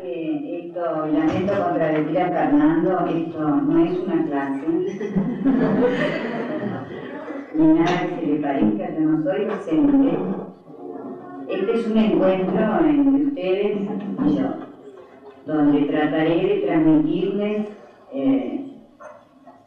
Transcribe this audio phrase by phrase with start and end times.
[0.00, 4.66] que esto, lamento contradecir a Fernando, esto no es una clase,
[7.54, 10.18] ni nada que se le parezca, yo no soy docente.
[11.48, 13.76] Este es un encuentro entre ustedes
[14.26, 14.48] y yo,
[15.46, 17.68] donde trataré de transmitirles
[18.12, 18.64] eh,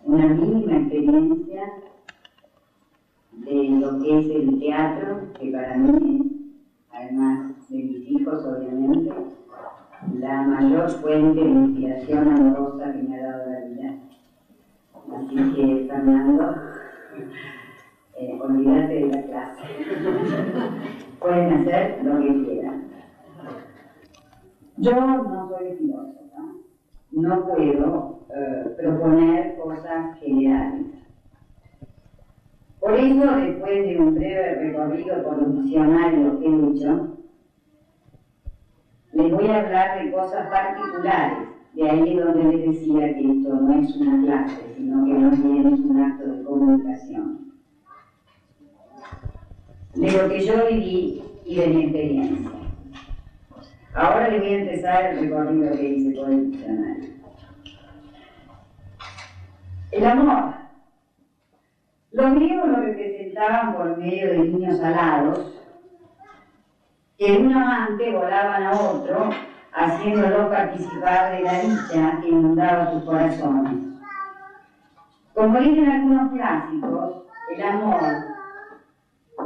[0.06, 1.64] una mínima experiencia
[3.32, 9.12] de lo que es el teatro, que para mí es, además de mis hijos obviamente,
[10.20, 13.96] la mayor fuente de inspiración amorosa que me ha dado la vida.
[15.16, 16.56] Así que, Fernando,
[18.20, 19.64] eh, olvídate de la clase.
[21.20, 22.84] Pueden hacer lo que quieran.
[24.78, 26.42] Yo no soy filósofa,
[27.12, 30.88] no puedo eh, proponer cosas generales.
[32.80, 37.13] Por eso, después de un breve recorrido por los diccionarios que he hecho,
[39.14, 41.50] les voy a hablar de cosas particulares.
[41.74, 45.74] De ahí donde les decía que esto no es una clase, sino que más bien
[45.74, 47.54] es un acto de comunicación.
[49.96, 52.52] De lo que yo viví y de mi experiencia.
[53.96, 57.10] Ahora les voy a empezar el recorrido que hice por el diccionario.
[59.92, 60.54] El amor.
[62.12, 65.53] Los griegos lo representaban por medio de niños alados,
[67.24, 69.30] de un amante volaban a otro,
[69.72, 73.74] haciéndolo participar de la dicha que inundaba sus corazones.
[75.34, 77.24] Como dicen algunos clásicos,
[77.56, 78.04] el amor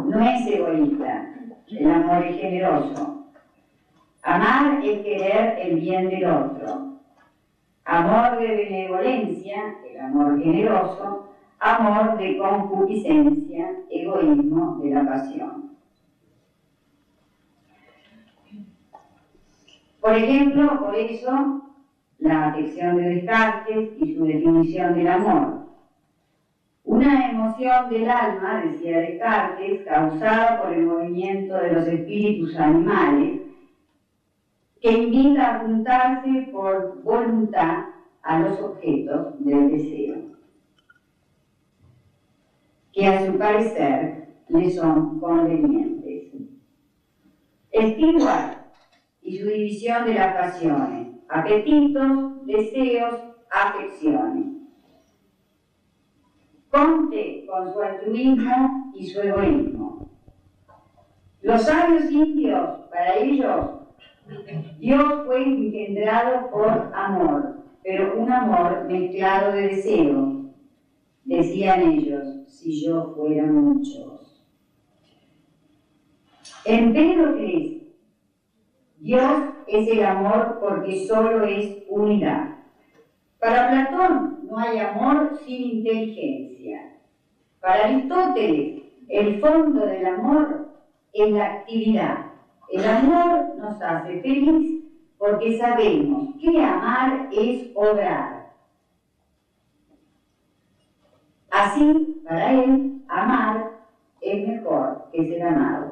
[0.05, 1.25] no es egoísta,
[1.67, 3.25] el amor es generoso.
[4.23, 6.97] Amar es querer el bien del otro.
[7.85, 15.66] Amor de benevolencia, el amor generoso, amor de concupiscencia, egoísmo de la pasión.
[19.99, 21.61] Por ejemplo, por eso,
[22.19, 25.67] la afección de Descartes y su definición del amor.
[26.83, 33.41] Una emoción del alma, decía Descartes, causada por el movimiento de los espíritus animales,
[34.79, 37.85] que invita a juntarse por voluntad
[38.21, 40.15] a los objetos del deseo,
[42.93, 46.31] que a su parecer le son convenientes.
[47.73, 48.66] Stewart
[49.27, 53.13] y su división de las pasiones, apetitos, deseos,
[53.51, 54.45] afecciones.
[56.69, 60.09] Conte con su altruismo y su egoísmo.
[61.41, 63.65] Los sabios indios, para ellos,
[64.79, 70.53] Dios fue engendrado por amor, pero un amor mezclado de deseo.
[71.25, 74.41] Decían ellos, si yo fuera muchos.
[76.63, 77.76] Empédocles,
[78.99, 82.55] Dios es el amor porque solo es unidad.
[83.39, 86.97] Para Platón no hay amor sin inteligencia.
[87.59, 90.69] Para Aristóteles, el fondo del amor
[91.13, 92.25] es la actividad.
[92.69, 94.83] El amor nos hace feliz
[95.17, 98.51] porque sabemos que amar es obrar.
[101.49, 103.79] Así, para él, amar
[104.21, 105.86] es mejor que ser amado.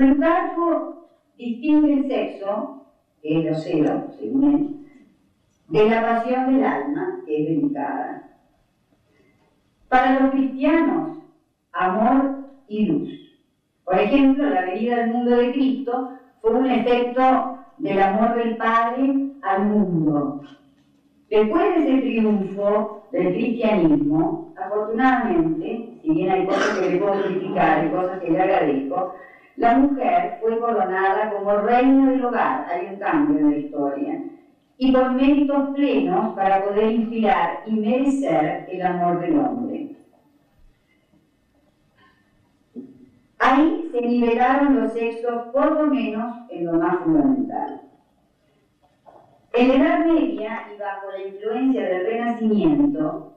[0.00, 2.86] Plutarco distingue el sexo,
[3.20, 4.86] que es lo cero, según
[5.68, 8.22] de la pasión del alma, que es delicada.
[9.90, 11.18] Para los cristianos,
[11.72, 13.10] amor y luz.
[13.84, 19.32] Por ejemplo, la venida del mundo de Cristo fue un efecto del amor del Padre
[19.42, 20.40] al mundo.
[21.28, 27.84] Después de ese triunfo del cristianismo, afortunadamente, si bien hay cosas que le puedo criticar
[27.84, 29.12] y cosas que le agradezco,
[29.60, 34.22] la mujer fue coronada como reina del hogar, hay un cambio en la historia,
[34.78, 39.96] y con méritos plenos para poder inspirar y merecer el amor del hombre.
[43.38, 47.82] Ahí se nivelaron los sexos por lo menos en lo más fundamental.
[49.52, 53.34] En la Edad Media y bajo la influencia del Renacimiento,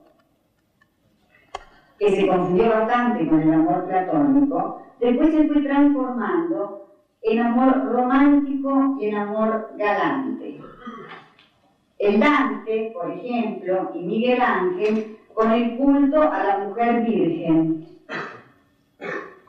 [1.98, 6.88] que se confundió bastante con el amor platónico, después se fue transformando
[7.22, 10.60] en amor romántico y en amor galante.
[11.98, 17.86] El Dante, por ejemplo, y Miguel Ángel, con el culto a la mujer virgen,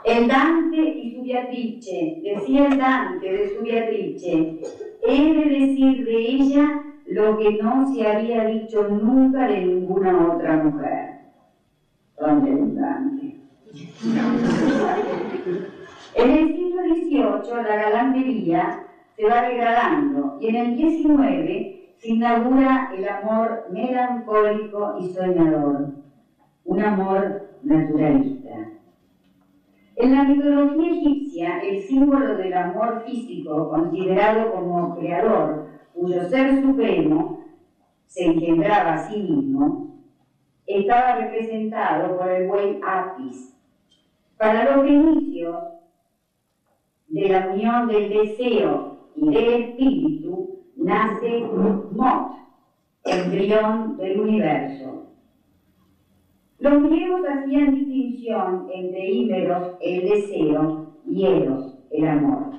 [0.03, 4.59] el Dante y su Beatrice, decía el Dante de su Beatrice,
[5.07, 10.63] he de decir de ella lo que no se había dicho nunca de ninguna otra
[10.63, 11.15] mujer.
[12.19, 13.35] ¿Dónde el Dante?
[15.45, 18.83] En el siglo XVIII la galantería
[19.15, 25.89] se va degradando y en el XIX se inaugura el amor melancólico y soñador,
[26.65, 28.71] un amor naturalista.
[29.95, 37.39] En la mitología egipcia, el símbolo del amor físico, considerado como creador, cuyo ser supremo
[38.07, 39.87] se engendraba a sí mismo,
[40.65, 43.54] estaba representado por el buey Apis.
[44.37, 45.55] Para los inicios
[47.07, 51.39] de la unión del deseo y del espíritu, nace
[51.91, 52.35] Mot,
[53.05, 55.05] embrión del universo.
[56.59, 62.51] Los griegos hacían distinción entre ímeros, el deseo, y eros, el amor.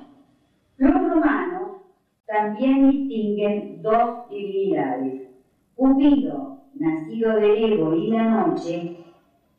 [0.77, 1.81] Los romanos
[2.25, 5.27] también distinguen dos divinidades,
[5.75, 8.97] Cupido, nacido del ego y la noche,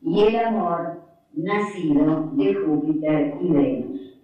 [0.03, 0.98] y el amor,
[1.38, 4.19] nacido de Júpiter y Venus.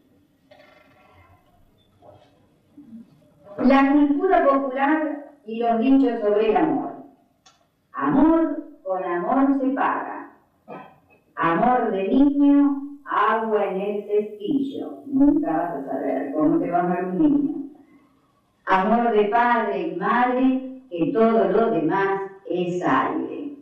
[3.58, 6.92] La cultura popular y los dichos sobre el amor.
[7.92, 10.32] Amor con amor se paga.
[11.36, 15.02] Amor de niño, agua en el cestillo.
[15.06, 17.54] Nunca vas a saber cómo te va a amar un niño.
[18.66, 23.56] Amor de padre y madre, que todo lo demás es aire.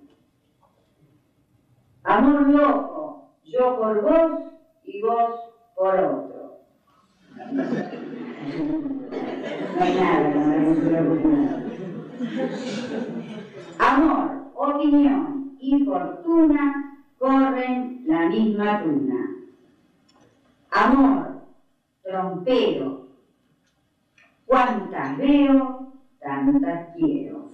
[2.05, 4.39] Amor loco, yo por vos
[4.85, 5.33] y vos
[5.75, 6.57] por otro.
[9.77, 10.73] No hay nada, no
[13.79, 19.37] Amor opinión y fortuna corren la misma tuna.
[20.71, 21.41] Amor,
[22.03, 23.03] trompero,
[24.47, 25.87] cuantas veo,
[26.21, 27.47] tantas quiero.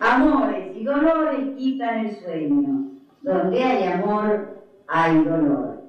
[0.00, 2.97] Amores y dolores quitan el sueño.
[3.28, 5.82] Donde hay amor, hay dolor.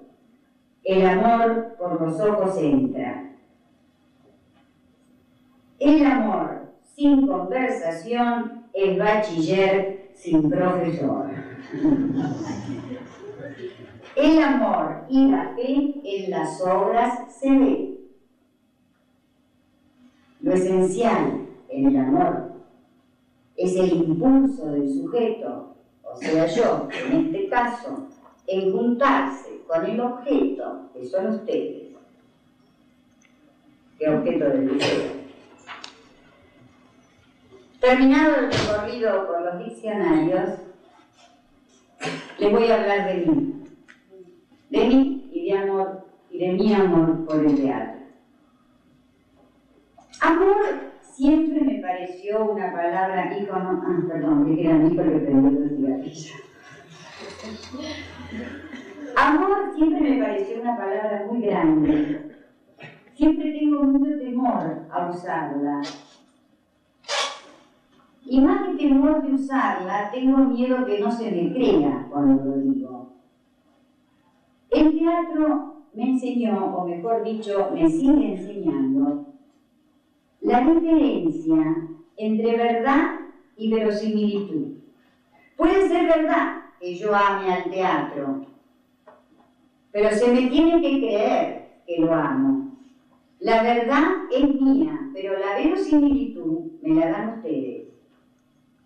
[0.83, 3.31] El amor por los ojos entra.
[5.79, 11.29] El amor sin conversación el bachiller sin profesor.
[14.17, 17.99] El amor y la fe en las obras se ve.
[20.41, 22.51] Lo esencial en el amor
[23.55, 25.68] es el impulso del sujeto,
[26.11, 28.07] o sea yo, en este caso,
[28.47, 31.89] en juntarse con el objeto, que son ustedes.
[33.97, 35.11] ¿Qué objeto del deseo?
[37.79, 40.49] Terminado el recorrido por los diccionarios,
[42.37, 43.63] les voy a hablar de mí.
[44.69, 47.99] De mí y de amor, y de mi amor por el teatro.
[50.21, 50.88] Amor
[51.19, 55.19] siempre me pareció una palabra, hijo, no, ah, perdón, que era mí porque
[55.75, 56.33] cigarrillos.
[59.17, 62.31] Amor siempre me pareció una palabra muy grande.
[63.15, 65.81] Siempre tengo mucho temor a usarla
[68.25, 72.57] y más que temor de usarla, tengo miedo que no se me crea cuando lo
[72.59, 73.09] digo.
[74.69, 79.28] El teatro me enseñó, o mejor dicho, me sigue enseñando,
[80.49, 81.75] la diferencia
[82.17, 83.19] entre verdad
[83.55, 84.79] y verosimilitud.
[85.55, 88.45] Puede ser verdad que yo ame al teatro,
[89.91, 92.71] pero se me tiene que creer que lo amo.
[93.39, 97.87] La verdad es mía, pero la verosimilitud me la dan ustedes.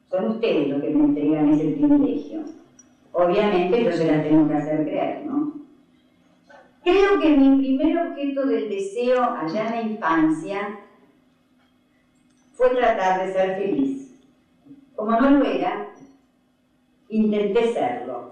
[0.10, 2.44] Son ustedes los que me entregan ese privilegio.
[3.14, 5.54] Obviamente yo se la tengo que hacer creer, ¿no?
[6.84, 10.80] Creo que mi primer objeto del deseo allá en la infancia
[12.54, 14.22] fue tratar de ser feliz.
[14.96, 15.90] Como no lo era,
[17.10, 18.32] intenté serlo.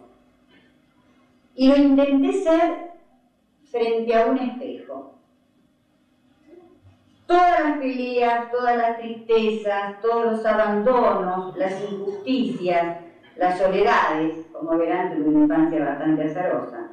[1.55, 2.91] Y lo intenté ser
[3.65, 5.11] frente a un espejo.
[7.25, 12.97] Todas las peleas, todas las tristezas, todos los abandonos, las injusticias,
[13.35, 16.89] las soledades, como verán, tuve una infancia bastante azarosa.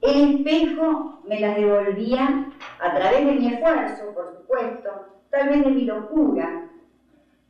[0.00, 5.70] El espejo me las devolvía a través de mi esfuerzo, por supuesto, tal vez de
[5.70, 6.70] mi locura,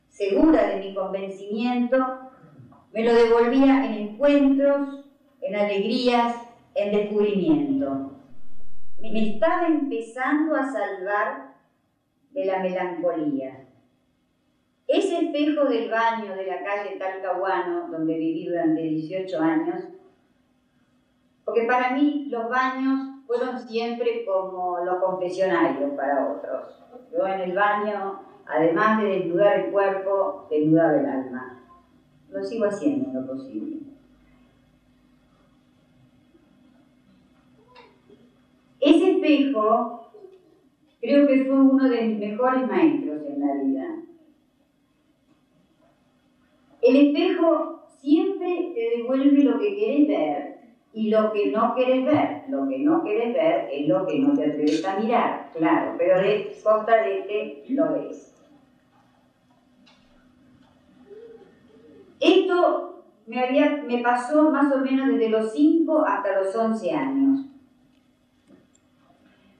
[0.07, 1.97] segura de mi convencimiento,
[2.91, 5.05] me lo devolvía en encuentros,
[5.41, 6.35] en alegrías,
[6.75, 8.11] en descubrimiento.
[8.99, 11.55] Me estaba empezando a salvar
[12.31, 13.65] de la melancolía.
[14.87, 19.87] Ese espejo del baño de la calle Talcahuano, donde viví durante 18 años,
[21.45, 26.83] porque para mí los baños fueron siempre como los confesionarios para otros.
[27.13, 31.63] Yo en el baño, además de desnudar el cuerpo, desnudaba el alma.
[32.29, 33.77] Lo sigo haciendo en lo posible.
[38.81, 40.11] espejo
[40.99, 43.95] creo que fue uno de mis mejores maestros en la vida.
[46.81, 50.60] El espejo siempre te devuelve lo que quieres ver
[50.93, 52.43] y lo que no quieres ver.
[52.49, 56.19] Lo que no quieres ver es lo que no te atreves a mirar, claro, pero
[56.19, 58.35] de costa que lo ves.
[62.19, 67.45] Esto me, había, me pasó más o menos desde los 5 hasta los 11 años.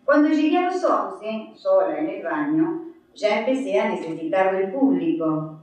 [0.05, 5.59] Cuando llegué a los 11, sola en el baño, ya empecé a necesitar del público.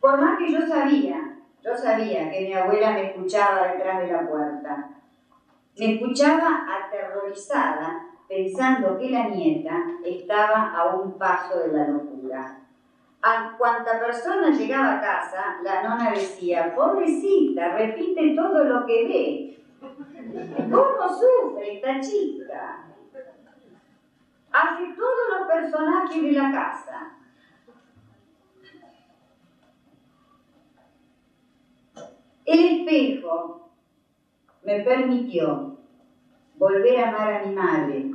[0.00, 1.23] Por más que yo sabía,
[1.64, 4.90] yo sabía que mi abuela me escuchaba detrás de la puerta.
[5.78, 12.58] Me escuchaba aterrorizada pensando que la nieta estaba a un paso de la locura.
[13.22, 19.54] A cuanta persona llegaba a casa, la nona decía, pobrecita, repite todo lo que ve.
[20.70, 22.84] ¿Cómo sufre esta chica?
[24.52, 27.12] Hace todos los personajes de la casa.
[32.44, 33.70] El espejo
[34.64, 35.78] me permitió
[36.56, 38.10] volver a amar a mi madre,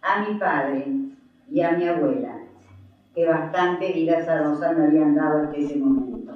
[0.00, 0.86] a mi padre
[1.50, 2.38] y a mi abuela
[3.14, 6.32] que bastante vida azarosa me habían dado hasta ese momento.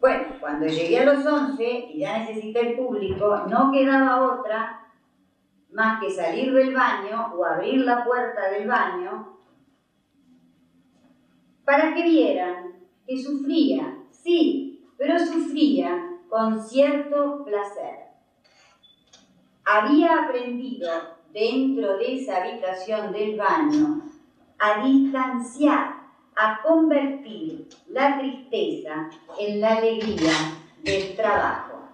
[0.00, 4.82] Bueno, cuando llegué a los 11 y ya necesité el público, no quedaba otra
[5.72, 9.36] más que salir del baño o abrir la puerta del baño
[11.64, 12.72] para que vieran
[13.04, 18.06] que sufría, sí, pero sufría con cierto placer.
[19.64, 20.90] Había aprendido
[21.32, 24.02] dentro de esa habitación del baño
[24.58, 25.96] a distanciar,
[26.34, 30.32] a convertir la tristeza en la alegría
[30.82, 31.88] del trabajo.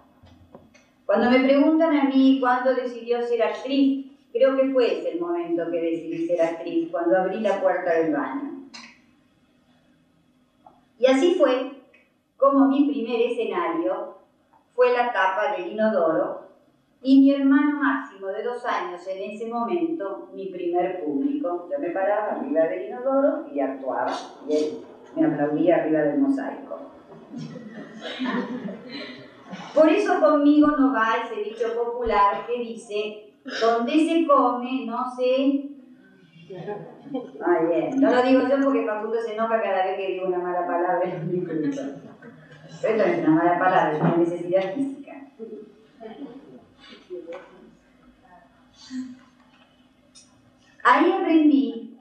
[1.07, 5.71] Cuando me preguntan a mí cuándo decidió ser actriz, creo que fue ese el momento
[5.71, 8.69] que decidí ser actriz, cuando abrí la puerta del baño.
[10.99, 11.82] Y así fue
[12.43, 14.17] como mi primer escenario
[14.75, 16.49] fue la tapa del inodoro
[17.01, 21.69] y mi hermano Máximo, de dos años en ese momento, mi primer público.
[21.71, 24.13] Yo me paraba arriba del inodoro y actuaba,
[24.49, 24.79] y él
[25.15, 26.81] me aplaudía arriba del mosaico.
[29.75, 35.69] Por eso conmigo no va ese dicho popular que dice, donde se come no se...
[37.45, 38.01] Ay, bien.
[38.01, 41.03] No lo digo yo porque Facundo se enoja cada vez que digo una mala palabra
[41.05, 41.41] en mi
[42.83, 45.13] No es una mala palabra, es una necesidad física.
[50.85, 51.97] Ahí aprendí,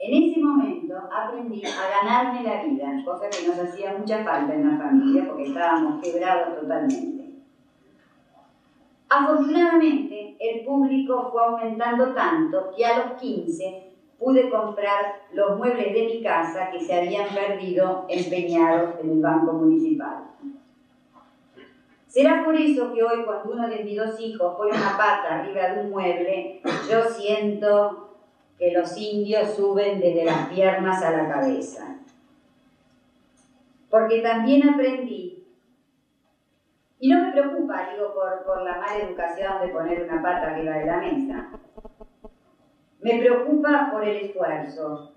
[0.00, 4.70] en ese momento aprendí a ganarme la vida, cosa que nos hacía mucha falta en
[4.70, 7.18] la familia porque estábamos quebrados totalmente.
[9.08, 13.87] Afortunadamente, el público fue aumentando tanto que a los 15
[14.18, 19.52] pude comprar los muebles de mi casa que se habían perdido empeñados en el banco
[19.52, 20.24] municipal.
[22.08, 25.68] Será por eso que hoy cuando uno de mis dos hijos pone una pata arriba
[25.68, 26.60] de un mueble,
[26.90, 28.16] yo siento
[28.58, 31.98] que los indios suben desde las piernas a la cabeza.
[33.88, 35.46] Porque también aprendí,
[36.98, 40.74] y no me preocupa, digo, por, por la mala educación de poner una pata arriba
[40.74, 41.50] de la mesa,
[43.00, 45.12] me preocupa por el esfuerzo.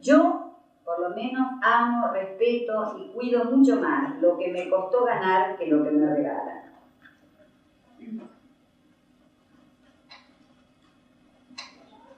[0.00, 0.50] Yo
[0.90, 5.66] por lo menos amo, respeto y cuido mucho más lo que me costó ganar que
[5.66, 6.62] lo que me regalan.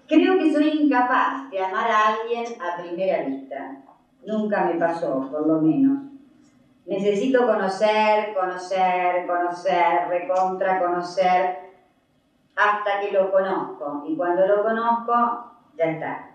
[0.09, 3.83] Creo que soy incapaz de amar a alguien a primera vista.
[4.27, 6.05] Nunca me pasó, por lo menos.
[6.87, 11.72] Necesito conocer, conocer, conocer, recontra conocer,
[12.57, 14.05] hasta que lo conozco.
[14.07, 16.29] Y cuando lo conozco, ya está.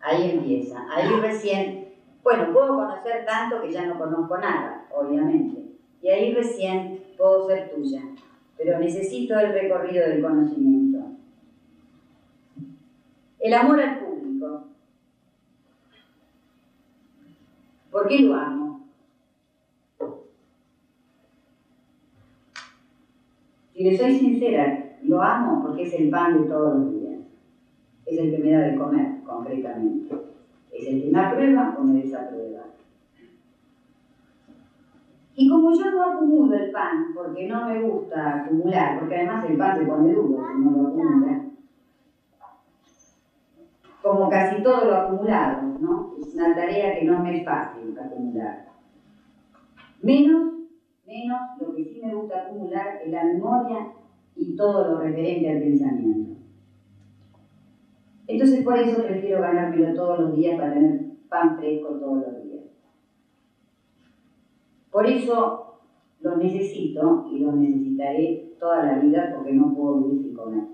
[0.00, 1.92] Ahí empieza, ahí recién,
[2.22, 5.62] bueno, puedo conocer tanto que ya no conozco nada, obviamente,
[6.00, 8.00] y ahí recién puedo ser tuya,
[8.56, 11.00] pero necesito el recorrido del conocimiento.
[13.38, 14.64] El amor al público.
[17.90, 18.69] ¿Por qué lo amo?
[23.80, 27.18] Si le soy sincera, lo amo porque es el pan de todos los días
[28.04, 30.14] es el que me da de comer, concretamente.
[30.70, 32.66] Es el que me aprueba o me desaprueba.
[35.34, 39.56] Y como yo no acumulo el pan, porque no me gusta acumular, porque además el
[39.56, 41.40] pan se pone duro si no lo acumula,
[44.02, 46.06] como casi todo lo acumulado, ¿no?
[46.18, 48.62] Es una tarea que no me es fácil acumular.
[50.02, 50.59] Menos
[51.10, 53.92] menos lo que sí me gusta acumular es la memoria
[54.36, 56.30] y todo lo referente al pensamiento.
[58.26, 62.64] Entonces por eso prefiero ganármelo todos los días para tener pan fresco todos los días.
[64.90, 65.80] Por eso
[66.20, 70.64] lo necesito y lo necesitaré toda la vida porque no puedo vivir sin comer.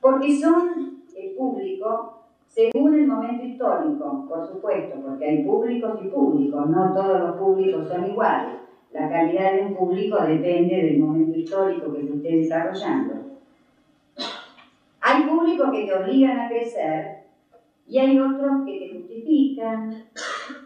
[0.00, 2.15] Porque son el público
[2.56, 7.86] según el momento histórico, por supuesto, porque hay públicos y públicos, no todos los públicos
[7.86, 8.54] son iguales.
[8.92, 13.14] La calidad de un público depende del momento histórico que se esté desarrollando.
[15.02, 17.18] Hay públicos que te obligan a crecer
[17.86, 19.94] y hay otros que te justifican,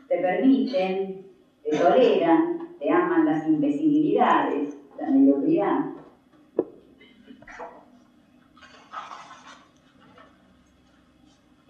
[0.07, 1.25] te permiten,
[1.65, 5.90] te toleran, te aman las imbecilidades, la mediocridad.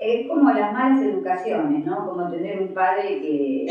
[0.00, 2.08] Es como las malas educaciones, ¿no?
[2.08, 3.66] Como tener un padre que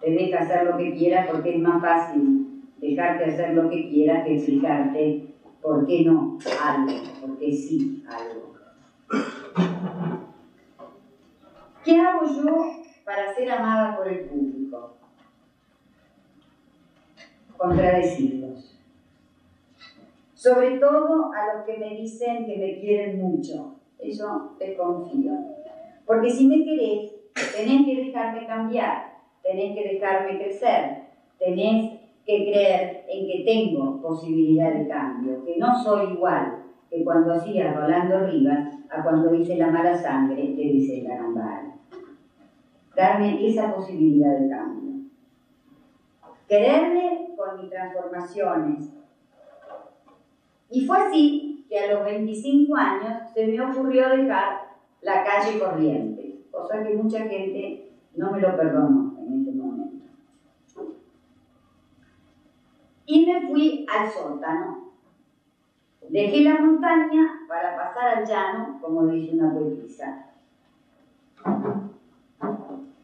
[0.00, 4.24] te deja hacer lo que quiera porque es más fácil dejarte hacer lo que quieras
[4.24, 5.26] que explicarte
[5.62, 8.52] por qué no algo, por qué sí algo.
[11.84, 12.66] ¿Qué hago yo
[13.04, 14.96] para ser amada por el público?
[17.56, 18.76] Contradecirlos.
[20.34, 23.73] Sobre todo a los que me dicen que me quieren mucho
[24.04, 25.32] eso te confío.
[26.06, 27.14] Porque si me querés,
[27.56, 31.04] tenés que dejarme cambiar, tenés que dejarme crecer,
[31.38, 37.34] tenés que creer en que tengo posibilidad de cambio, que no soy igual que cuando
[37.34, 41.74] hacía Rolando Rivas a cuando hice la mala sangre de Vicente Gambara.
[42.94, 44.92] Darme esa posibilidad de cambio.
[46.48, 48.92] Quererme con mis transformaciones.
[50.70, 54.60] Y fue así que a los 25 años se me ocurrió dejar
[55.02, 60.06] la calle corriente, cosa que mucha gente no me lo perdonó en ese momento.
[63.06, 64.92] Y me fui al sótano.
[66.08, 70.26] Dejé la montaña para pasar al llano, como dice una poetisa.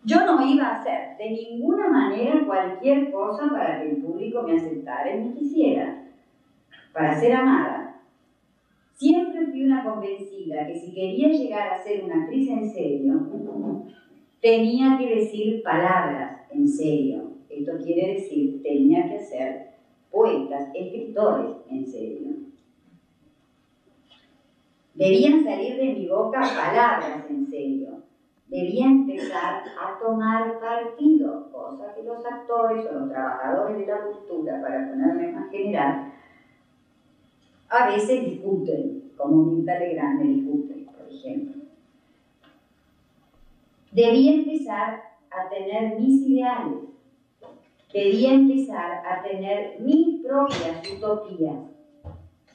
[0.05, 4.57] Yo no iba a hacer de ninguna manera cualquier cosa para que el público me
[4.57, 6.05] aceptara y me quisiera,
[6.93, 7.80] para ser amada.
[9.63, 13.29] Una convencida que si quería llegar a ser una actriz en serio,
[14.41, 17.33] tenía que decir palabras en serio.
[17.51, 19.73] Esto quiere decir, tenía que ser
[20.11, 22.31] poetas, escritores en serio.
[24.95, 28.03] Debían salir de mi boca palabras en serio.
[28.49, 34.61] Debía empezar a tomar partido, cosa que los actores o los trabajadores de la cultura,
[34.63, 36.13] para ponerme más general,
[37.69, 41.63] a veces discuten, como Mirta Legrand me discute, por ejemplo.
[43.93, 46.79] Debía empezar a tener mis ideales,
[47.93, 51.57] debía empezar a tener mis propias utopías,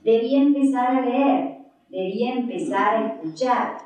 [0.03, 1.57] debía empezar a leer,
[1.89, 3.77] debía empezar a escuchar,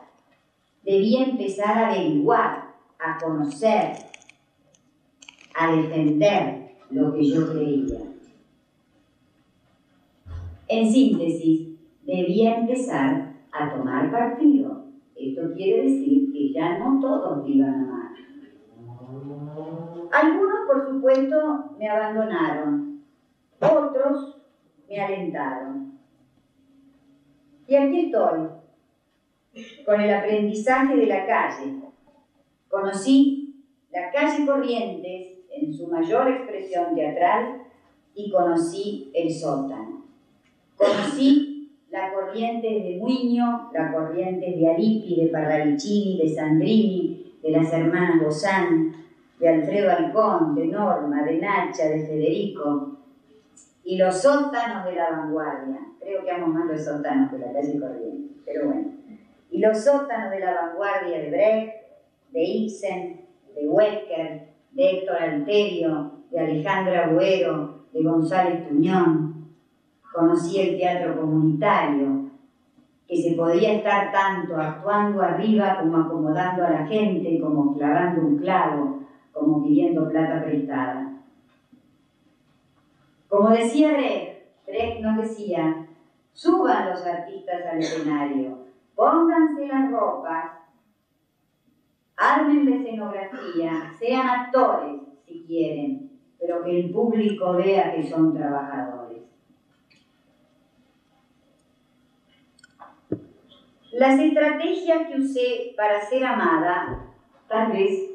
[0.84, 3.94] debía empezar a averiguar, a conocer,
[5.56, 8.00] a defender lo que yo creía.
[10.68, 11.69] En síntesis,
[12.10, 14.86] debía empezar a tomar partido.
[15.16, 18.12] Esto quiere decir que ya no todos iban a amar.
[20.12, 23.04] Algunos, por supuesto, me abandonaron,
[23.60, 24.38] otros
[24.88, 26.00] me alentaron.
[27.68, 28.48] Y aquí estoy,
[29.86, 31.76] con el aprendizaje de la calle.
[32.70, 37.64] Conocí la calle Corrientes en su mayor expresión teatral
[38.16, 40.06] y conocí el sótano.
[40.76, 41.49] Conocí
[42.00, 48.22] la corriente de Muño, la corriente de Alipi, de Parravicini, de Sandrini, de las hermanas
[48.24, 48.94] Bozán,
[49.40, 52.98] de Alfredo Alcón, de Norma, de Nacha, de Federico,
[53.84, 55.80] y los sótanos de la vanguardia.
[56.00, 58.92] Creo que amo más los sótanos de la calle Corriente, pero bueno.
[59.52, 61.74] Y los sótanos de la vanguardia de Brecht,
[62.32, 63.22] de Ibsen,
[63.56, 69.29] de Wecker, de Héctor Alterio, de Alejandra Buero, de González Tuñón,
[70.14, 72.30] conocí el teatro comunitario,
[73.08, 78.38] que se podía estar tanto actuando arriba como acomodando a la gente, como clavando un
[78.38, 79.00] clavo,
[79.32, 81.10] como pidiendo plata prestada.
[83.28, 85.88] Como decía Brecht, Brecht nos decía,
[86.34, 88.58] suban los artistas al escenario,
[88.96, 90.52] pónganse las ropas,
[92.16, 98.99] armen la escenografía, sean actores si quieren, pero que el público vea que son trabajadores.
[103.92, 107.08] Las estrategias que usé para ser amada,
[107.48, 108.10] tal vez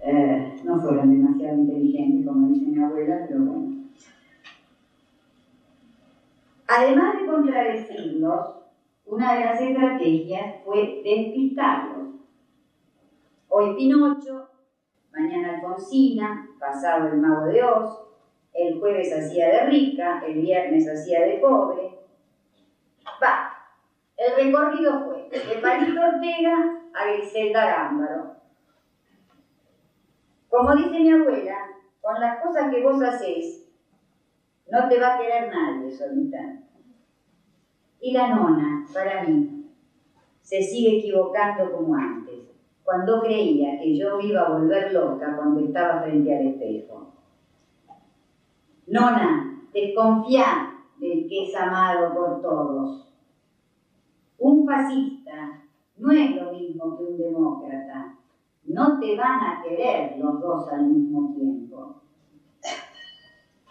[0.00, 3.76] eh, no fueron demasiado inteligentes, como dice mi abuela, pero bueno.
[6.66, 8.58] Además de contradecirlos,
[9.04, 12.08] una de las estrategias fue despistarlos.
[13.48, 14.48] Hoy Pinocho,
[15.12, 18.08] mañana Alfonsina, pasado el mago de Oz,
[18.52, 21.98] el jueves hacía de rica, el viernes hacía de pobre.
[23.22, 23.47] Va,
[24.18, 28.36] el recorrido fue de Palito Ortega a Griselda Gámbaro.
[30.48, 31.56] Como dice mi abuela,
[32.00, 33.70] con las cosas que vos hacés,
[34.70, 36.62] no te va a querer nadie solita.
[38.00, 39.70] Y la nona, para mí,
[40.40, 42.40] se sigue equivocando como antes,
[42.82, 47.12] cuando creía que yo iba a volver loca cuando estaba frente al espejo.
[48.88, 53.07] Nona, desconfía del que es amado por todos.
[54.38, 55.60] Un fascista
[55.96, 58.14] no es lo mismo que un demócrata.
[58.64, 61.96] No te van a querer los dos al mismo tiempo.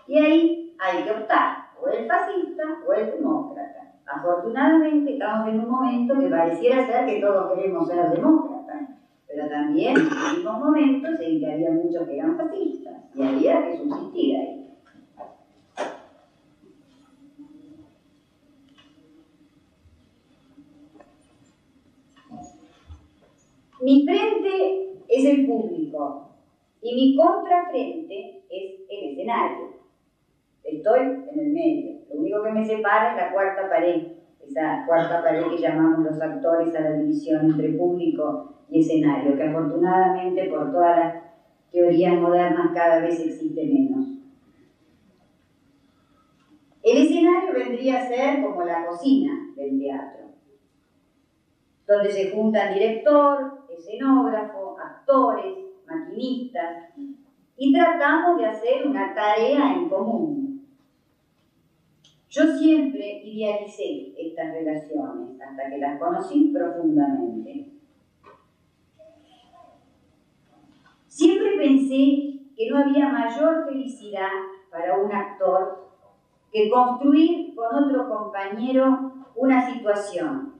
[0.07, 3.93] Y ahí hay que optar, o el fascista o el demócrata.
[4.05, 8.89] Afortunadamente estamos en un momento que pareciera ser que todos queremos ser demócratas,
[9.27, 13.77] pero también en mismos momentos en que había muchos que eran fascistas y había que
[13.77, 14.56] subsistir ahí.
[23.87, 26.35] Mi frente es el público
[26.81, 29.77] y mi contrafrente es el escenario.
[30.61, 31.99] Estoy en el medio.
[32.09, 34.07] Lo único que me separa es la cuarta pared,
[34.45, 39.43] esa cuarta pared que llamamos los actores a la división entre público y escenario, que
[39.43, 41.23] afortunadamente por todas las
[41.71, 44.05] teorías modernas cada vez existe menos.
[46.83, 50.25] El escenario vendría a ser como la cocina del teatro,
[51.87, 56.93] donde se juntan director, escenógrafo, actores, maquinistas,
[57.57, 60.67] y tratamos de hacer una tarea en común.
[62.29, 67.71] Yo siempre idealicé estas relaciones hasta que las conocí profundamente.
[71.07, 74.29] Siempre pensé que no había mayor felicidad
[74.69, 75.89] para un actor
[76.51, 80.53] que construir con otro compañero una situación,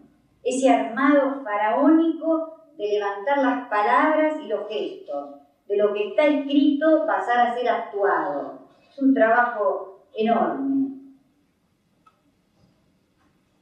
[0.43, 5.35] ese armado faraónico de levantar las palabras y los gestos,
[5.67, 8.59] de lo que está escrito pasar a ser actuado.
[8.89, 10.91] Es un trabajo enorme.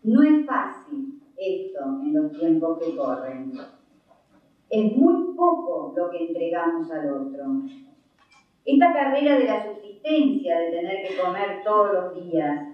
[0.03, 3.53] No es fácil esto en los tiempos que corren.
[4.69, 7.45] Es muy poco lo que entregamos al otro.
[8.65, 12.67] Esta carrera de la subsistencia, de tener que comer todos los días,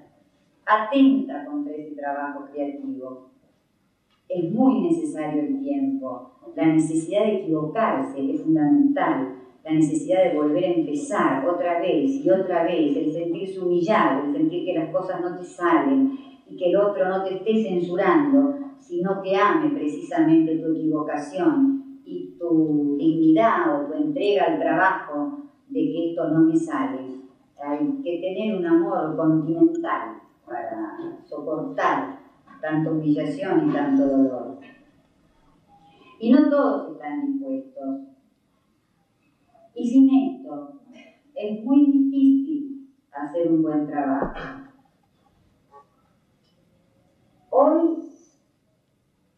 [0.66, 3.31] atenta contra ese trabajo creativo
[4.34, 6.32] es muy necesario el tiempo.
[6.56, 9.36] La necesidad de equivocarse es fundamental.
[9.64, 14.34] La necesidad de volver a empezar otra vez y otra vez, el sentirse humillado, el
[14.34, 16.18] sentir que las cosas no te salen
[16.50, 22.36] y que el otro no te esté censurando, sino que ame precisamente tu equivocación y
[22.40, 25.40] tu dignidad o tu entrega al trabajo
[25.70, 27.22] de que esto no me sale.
[27.64, 32.22] Hay que tener un amor continental para soportar
[32.62, 34.60] tanta humillación y tanto dolor.
[36.20, 38.02] Y no todos están dispuestos.
[39.74, 40.80] Y sin esto
[41.34, 44.34] es muy difícil hacer un buen trabajo.
[47.50, 47.98] Hoy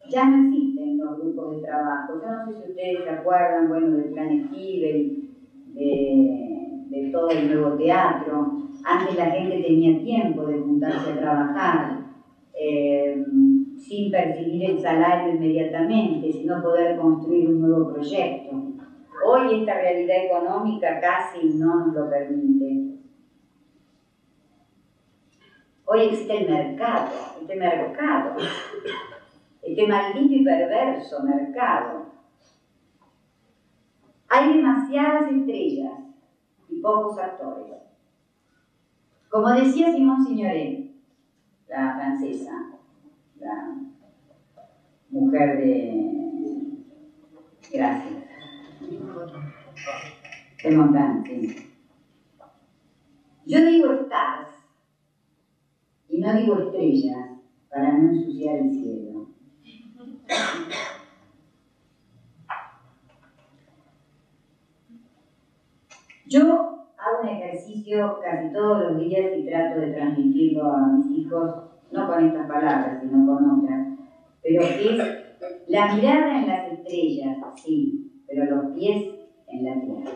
[0.09, 2.21] ya no existen los grupos de trabajo.
[2.21, 5.29] Yo no sé si ustedes se acuerdan, bueno, del plan Stivel,
[5.73, 8.57] de, de todo el nuevo teatro.
[8.83, 12.02] Antes la gente tenía tiempo de juntarse a trabajar
[12.53, 13.23] eh,
[13.77, 18.63] sin percibir el salario inmediatamente, sino poder construir un nuevo proyecto.
[19.25, 22.99] Hoy esta realidad económica casi no nos lo permite.
[25.85, 27.11] Hoy existe el mercado,
[27.41, 28.35] este mercado,
[29.61, 32.05] este maldito y perverso mercado.
[34.29, 35.93] Hay demasiadas estrellas
[36.69, 37.73] y pocos actores.
[39.29, 40.82] Como decía Simón Signoret,
[41.73, 42.69] la francesa,
[43.39, 43.73] la
[45.09, 46.77] mujer de...
[47.71, 48.21] Gracias.
[50.63, 51.67] De
[53.45, 54.47] Yo digo stars
[56.09, 57.31] y no digo estrellas
[57.69, 59.27] para no ensuciar el cielo.
[66.27, 71.51] Yo hago un ejercicio casi todos los días y trato de transmitirlo a mis hijos,
[71.91, 73.87] no con estas palabras, sino con otras,
[74.41, 75.23] pero es
[75.67, 79.13] la mirada en las estrellas, sí, pero los pies
[79.47, 80.11] en la tierra.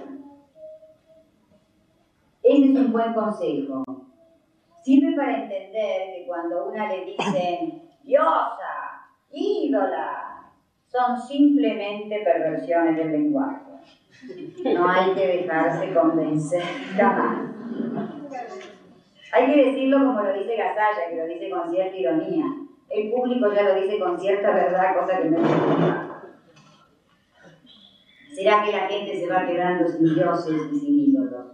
[2.43, 3.83] Ese es un buen consejo.
[4.81, 10.53] Sirve para entender que cuando una le dicen diosa, ídola,
[10.85, 13.66] son simplemente perversiones del lenguaje.
[14.73, 16.63] No hay que dejarse convencer
[16.95, 17.49] jamás.
[19.31, 22.45] Hay que decirlo como lo dice Gasalla, que lo dice con cierta ironía.
[22.89, 25.47] El público ya lo dice con cierta verdad, cosa que no es
[28.33, 31.47] ¿Será que la gente se va quedando sin dioses y sin ídolos?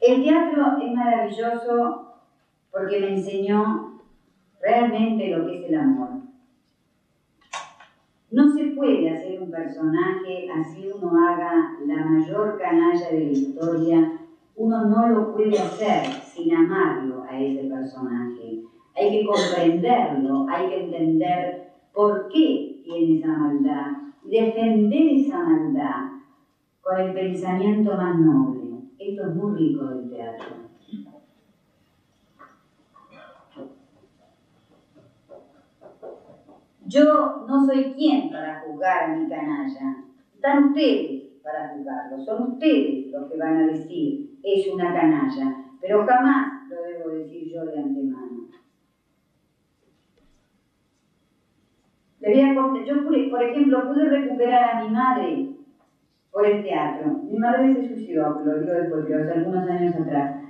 [0.00, 2.14] El teatro es maravilloso
[2.70, 4.00] porque me enseñó
[4.60, 6.13] realmente lo que es el amor.
[8.34, 14.12] No se puede hacer un personaje así uno haga la mayor canalla de la historia,
[14.56, 18.60] uno no lo puede hacer sin amarlo a ese personaje.
[18.96, 21.60] Hay que comprenderlo, hay que entender
[21.92, 26.00] por qué tiene esa maldad, defender esa maldad
[26.80, 28.80] con el pensamiento más noble.
[28.98, 30.63] Esto es muy rico del teatro.
[36.86, 39.96] Yo no soy quien para juzgar a mi canalla.
[40.34, 42.18] Están ustedes para juzgarlo.
[42.20, 45.56] Son ustedes los que van a decir es una canalla.
[45.80, 48.44] Pero jamás lo debo decir yo de antemano.
[52.86, 55.48] yo, por ejemplo, pude recuperar a mi madre
[56.30, 57.12] por el teatro.
[57.22, 60.40] Mi madre se suicidó, lo digo después, pero hace algunos años atrás.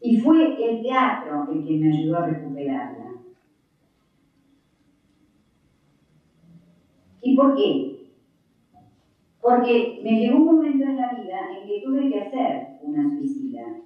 [0.00, 3.09] Y fue el teatro el que me ayudó a recuperarla.
[7.22, 8.00] ¿Y por qué?
[9.40, 13.76] Porque me llegó un momento en la vida en que tuve que hacer una suicida.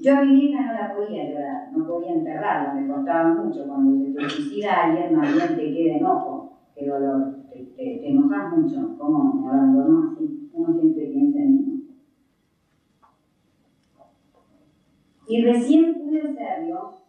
[0.00, 3.66] Yo a mi hija no la podía llorar, no podía enterrarla, me costaba mucho.
[3.66, 8.56] Cuando se te suicida alguien, más bien te queda enojo, qué dolor, te, te, enojas
[8.56, 10.50] mucho, ¿cómo me abandonó así?
[10.54, 11.80] Uno siempre piensa en uno.
[15.28, 17.00] Y recién pude hacerlo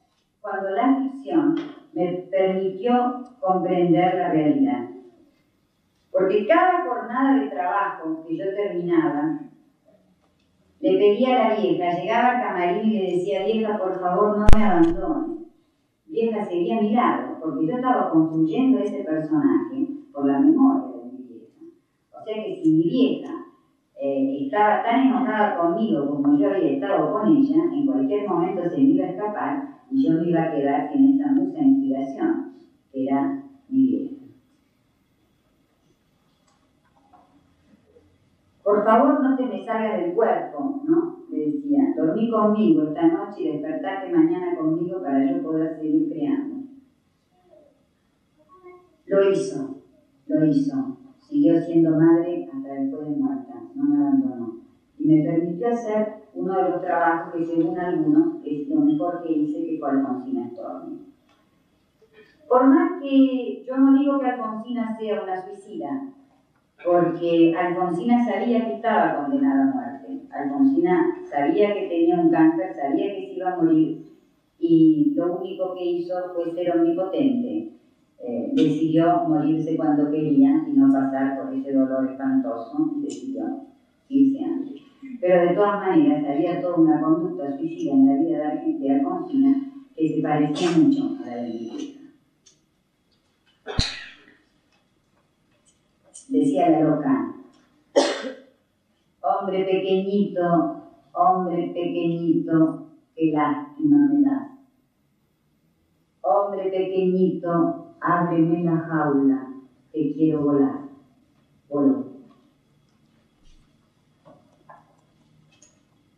[0.41, 1.56] cuando la ficción
[1.93, 4.89] me permitió comprender la realidad.
[6.12, 9.39] Porque cada jornada de trabajo que yo terminaba,
[10.80, 14.45] le pedía a la vieja, llegaba al camarín y le decía, vieja, por favor, no
[14.56, 15.38] me abandone.
[16.06, 21.12] Vieja seguía a mi lado, porque yo estaba construyendo ese personaje por la memoria de
[21.12, 21.62] mi vieja.
[22.12, 23.40] O sea que si mi vieja
[24.02, 28.82] eh, estaba tan enojada conmigo como yo había estado con ella, en cualquier momento se
[28.82, 29.62] me iba a escapar
[29.92, 32.42] y yo me iba a quedar sin esa musa inspiración,
[32.92, 33.32] que era
[33.70, 34.18] mi vieja.
[38.64, 41.12] Por favor, no te me salga del cuerpo, ¿no?
[41.30, 46.60] Le decía, dormí conmigo esta noche y despertate mañana conmigo para yo poder seguir creando.
[49.06, 49.70] Lo hizo,
[50.28, 50.90] lo hizo.
[51.20, 54.60] Siguió siendo madre hasta después de muerta, no me abandonó.
[54.98, 59.34] Y me permitió hacer uno de los trabajos que según algunos es lo mejor que
[59.34, 61.00] hice, que fue Alfonsina Storni.
[62.48, 66.10] Por más que yo no digo que Alfonsina sea una suicida,
[66.84, 70.22] porque Alfonsina sabía que estaba condenada a muerte.
[70.32, 74.12] Alfonsina sabía que tenía un cáncer, sabía que se iba a morir
[74.62, 77.72] y lo único que hizo fue ser omnipotente.
[78.20, 83.44] Eh, decidió morirse cuando quería y no pasar ese dolor espantoso y decidió
[84.10, 84.82] irse antes.
[85.20, 90.16] Pero de todas maneras había toda una conducta suicida en la vida de Alfonsina que
[90.16, 91.98] se parecía mucho a la de mi
[96.30, 97.36] Decía la loca,
[99.22, 104.58] hombre pequeñito, hombre pequeñito, qué lástima me da.
[106.22, 109.54] Hombre pequeñito, ábreme la jaula,
[109.92, 110.81] que quiero volar.
[111.72, 112.06] Voló.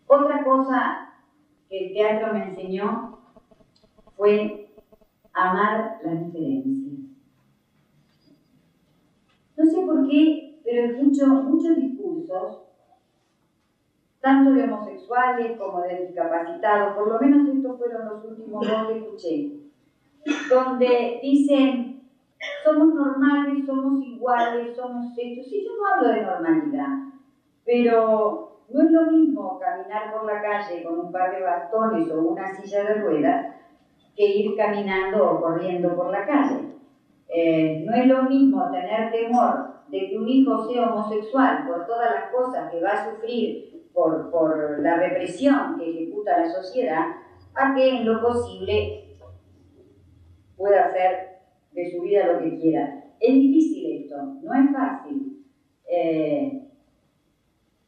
[0.07, 1.13] Otra cosa
[1.69, 3.19] que el teatro me enseñó
[4.17, 4.73] fue
[5.31, 6.99] amar las diferencias.
[9.55, 12.63] No sé por qué, pero escucho muchos discursos,
[14.21, 18.97] tanto de homosexuales como de discapacitados, por lo menos estos fueron los últimos dos que
[18.97, 19.51] escuché,
[20.49, 21.92] donde dicen,
[22.63, 25.47] somos normales, somos iguales, somos estos.
[25.47, 26.89] Sí, yo no hablo de normalidad,
[27.65, 32.21] pero no es lo mismo caminar por la calle con un par de bastones o
[32.21, 33.47] una silla de ruedas
[34.15, 36.67] que ir caminando o corriendo por la calle.
[37.27, 42.09] Eh, no es lo mismo tener temor de que un hijo sea homosexual por todas
[42.11, 47.05] las cosas que va a sufrir por, por la represión que ejecuta la sociedad,
[47.55, 48.95] a que en lo posible
[50.55, 51.32] pueda hacer
[51.73, 53.03] de su vida lo que quiera.
[53.19, 55.43] Es difícil esto, no es fácil.
[55.87, 56.63] Eh,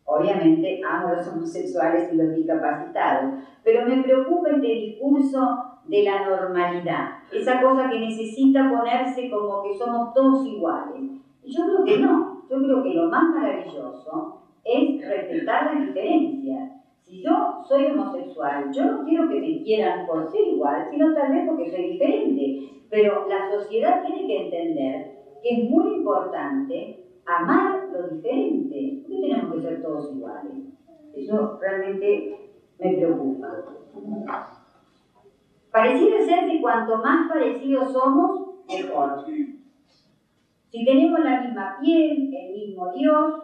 [0.05, 5.39] obviamente amo a los homosexuales y los discapacitados, pero me preocupa este discurso
[5.85, 11.11] de la normalidad, esa cosa que necesita ponerse como que somos todos iguales.
[11.43, 16.71] Y yo creo que no, yo creo que lo más maravilloso es respetar las diferencias.
[17.05, 21.31] Si yo soy homosexual, yo no quiero que me quieran por ser igual, sino tal
[21.31, 22.83] vez porque soy diferente.
[22.89, 25.11] Pero la sociedad tiene que entender
[25.43, 29.03] que es muy importante amar lo diferente.
[29.03, 30.53] ¿Por qué tenemos que ser todos iguales?
[31.13, 33.47] Eso realmente me preocupa.
[35.71, 39.25] Pareciera ser que cuanto más parecidos somos, mejor.
[40.69, 43.43] Si tenemos la misma piel, el mismo Dios,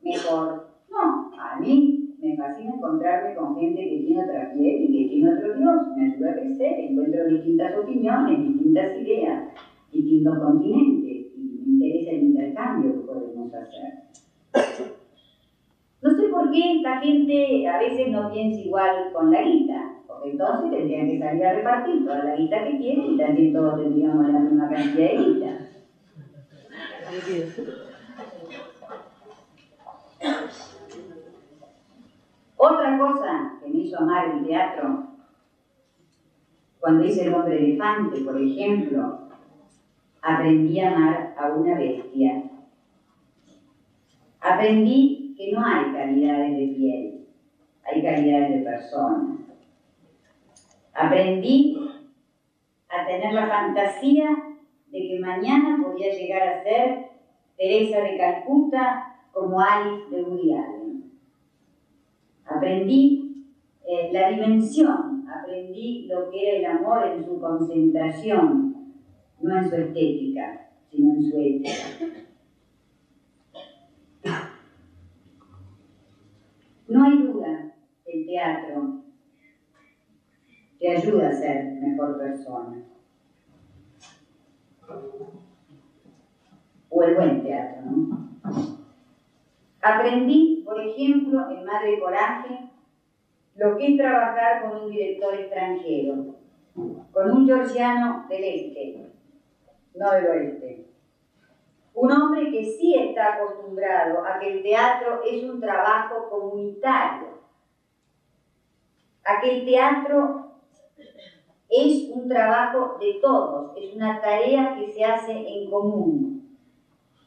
[0.00, 0.68] mejor.
[0.88, 5.32] No, a mí me fascina encontrarme con gente que tiene otra piel y que tiene
[5.32, 5.96] otro Dios.
[5.96, 9.44] Me ayuda a crecer, encuentro distintas opiniones, distintas ideas,
[9.92, 11.26] distintos continentes.
[11.36, 14.10] Y me interesa el intercambio que podemos hacer.
[16.02, 20.30] No sé por qué esta gente a veces no piensa igual con la guita, porque
[20.30, 24.28] entonces tendrían que salir a repartir toda la guita que tienen y también todos tendríamos
[24.28, 25.58] la misma cantidad de guita.
[32.62, 35.06] Otra cosa que me hizo amar el teatro,
[36.78, 39.18] cuando hice El hombre elefante, por ejemplo,
[40.20, 42.50] aprendí a amar a una bestia.
[44.42, 47.28] Aprendí que no hay calidades de piel,
[47.82, 49.38] hay calidades de persona.
[50.92, 51.78] Aprendí
[52.90, 54.36] a tener la fantasía
[54.88, 57.06] de que mañana podía llegar a ser
[57.56, 60.79] Teresa de Calcuta como Alice de Woody
[62.50, 63.46] Aprendí
[63.86, 68.96] eh, la dimensión, aprendí lo que era el amor en su concentración,
[69.40, 71.72] no en su estética, sino en su ética.
[76.88, 77.72] No hay duda,
[78.04, 79.04] el teatro
[80.80, 82.82] te ayuda a ser mejor persona.
[86.88, 88.79] O el buen teatro, ¿no?
[89.82, 92.70] Aprendí, por ejemplo, en Madre Coraje,
[93.56, 96.34] lo que es trabajar con un director extranjero,
[97.12, 99.10] con un georgiano del este,
[99.94, 100.86] no del oeste.
[101.94, 107.40] Un hombre que sí está acostumbrado a que el teatro es un trabajo comunitario,
[109.24, 110.46] a que el teatro
[111.68, 116.39] es un trabajo de todos, es una tarea que se hace en común.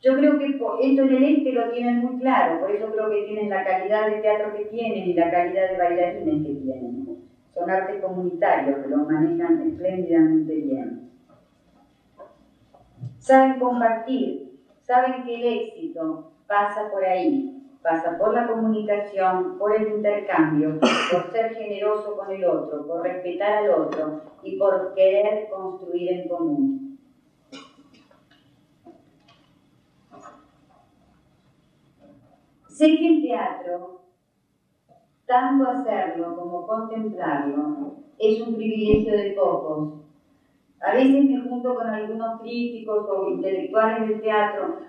[0.03, 3.23] Yo creo que esto en el este lo tienen muy claro, por eso creo que
[3.23, 7.23] tienen la calidad de teatro que tienen y la calidad de bailarines que tienen.
[7.53, 11.09] Son artes comunitarios que lo manejan espléndidamente bien.
[13.17, 19.87] Saben compartir, saben que el éxito pasa por ahí, pasa por la comunicación, por el
[19.87, 26.11] intercambio, por ser generoso con el otro, por respetar al otro y por querer construir
[26.11, 26.82] en común.
[32.73, 34.01] Sé que el teatro,
[35.27, 39.93] tanto hacerlo como contemplarlo, es un privilegio de pocos.
[40.81, 44.79] A veces me junto con algunos críticos o intelectuales del teatro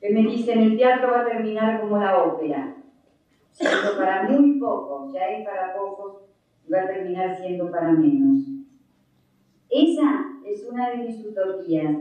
[0.00, 2.74] que me dicen el teatro va a terminar como la ópera,
[3.52, 6.22] siendo para muy pocos, ya es para pocos
[6.66, 8.42] y va a terminar siendo para menos.
[9.70, 11.98] Esa es una de mis utopías,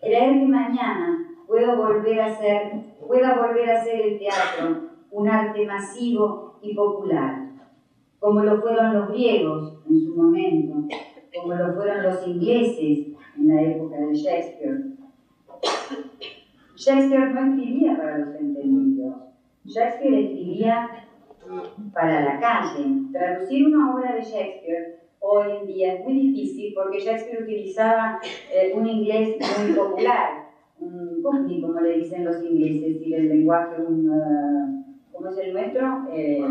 [0.00, 2.72] creer que mañana puedo volver a ser,
[3.04, 7.50] pueda volver a ser el teatro un arte masivo y popular,
[8.20, 10.86] como lo fueron los griegos en su momento,
[11.34, 14.84] como lo fueron los ingleses en la época de Shakespeare.
[16.76, 19.16] Shakespeare no escribía para los entendidos,
[19.64, 20.88] Shakespeare escribía
[21.92, 22.84] para la calle.
[23.10, 28.20] Traducir una obra de Shakespeare hoy en día es muy difícil porque Shakespeare utilizaba
[28.52, 30.39] eh, un inglés muy popular
[30.80, 35.52] un cockney, como le dicen los ingleses, y el lenguaje, un, uh, ¿cómo es el
[35.52, 36.08] nuestro?
[36.12, 36.44] Eh,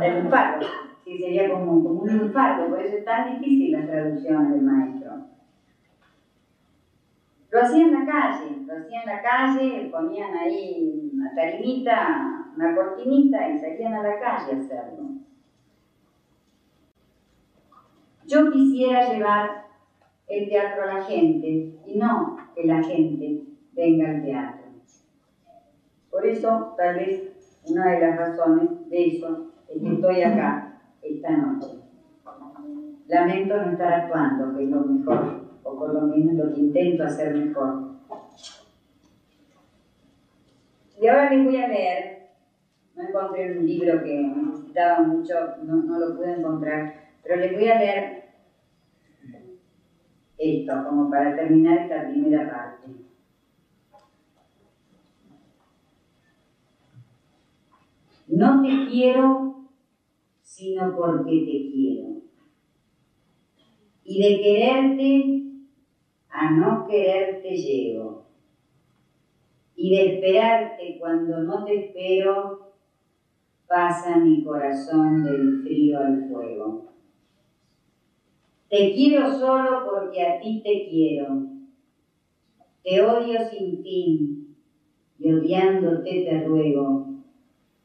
[0.00, 0.66] el lunfardo,
[1.04, 5.12] que sería como, como un lunfardo, por eso es tan difícil la traducción del maestro.
[7.50, 12.74] Lo hacían en la calle, lo hacían en la calle, ponían ahí una tarimita, una
[12.74, 15.08] cortinita y salían a la calle a hacerlo.
[18.24, 19.64] Yo quisiera llevar
[20.28, 23.42] el teatro a la gente y no que la gente
[23.72, 24.64] venga al teatro.
[26.10, 31.36] Por eso, tal vez, una de las razones de eso es que estoy acá esta
[31.36, 31.78] noche.
[33.06, 37.04] Lamento no estar actuando, que es lo mejor o por lo menos lo que intento
[37.04, 37.90] hacer mejor.
[41.00, 42.28] Y ahora les voy a leer,
[42.94, 47.68] no encontré un libro que necesitaba mucho, no, no lo pude encontrar, pero les voy
[47.68, 48.19] a leer
[50.40, 52.88] esto, como para terminar esta primera parte.
[58.26, 59.68] No te quiero,
[60.40, 62.08] sino porque te quiero.
[64.04, 65.42] Y de quererte
[66.30, 68.24] a no quererte llego.
[69.76, 72.72] Y de esperarte cuando no te espero,
[73.66, 76.89] pasa mi corazón del frío al fuego.
[78.70, 81.42] Te quiero solo porque a ti te quiero.
[82.84, 84.56] Te odio sin fin
[85.18, 87.08] y odiándote te ruego.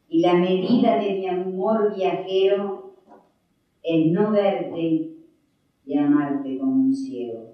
[0.10, 2.94] Y la medida de mi amor viajero
[3.82, 5.10] es no verte
[5.88, 7.50] y amarte como un ciego.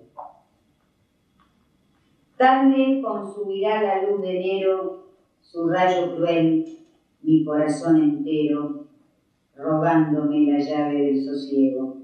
[2.35, 5.05] Tarde consumirá la luz de enero
[5.41, 6.65] su rayo cruel,
[7.21, 8.87] mi corazón entero,
[9.55, 12.00] robándome la llave del sosiego.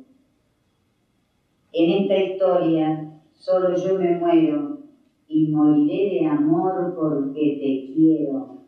[1.98, 4.78] Esta historia solo yo me muero
[5.28, 8.60] y moriré de amor porque te quiero,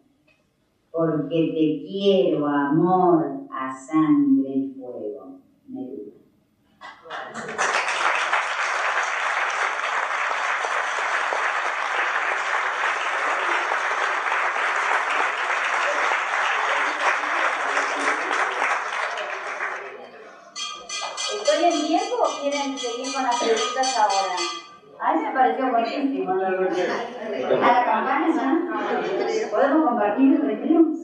[0.92, 5.36] porque te quiero, amor, a sangre y fuego.
[22.70, 24.36] Quieren seguir con las preguntas ahora?
[25.02, 26.34] A mí me pareció buenísimo.
[26.34, 29.50] ¿A la campana ya?
[29.50, 30.99] ¿Podemos compartir el recreo?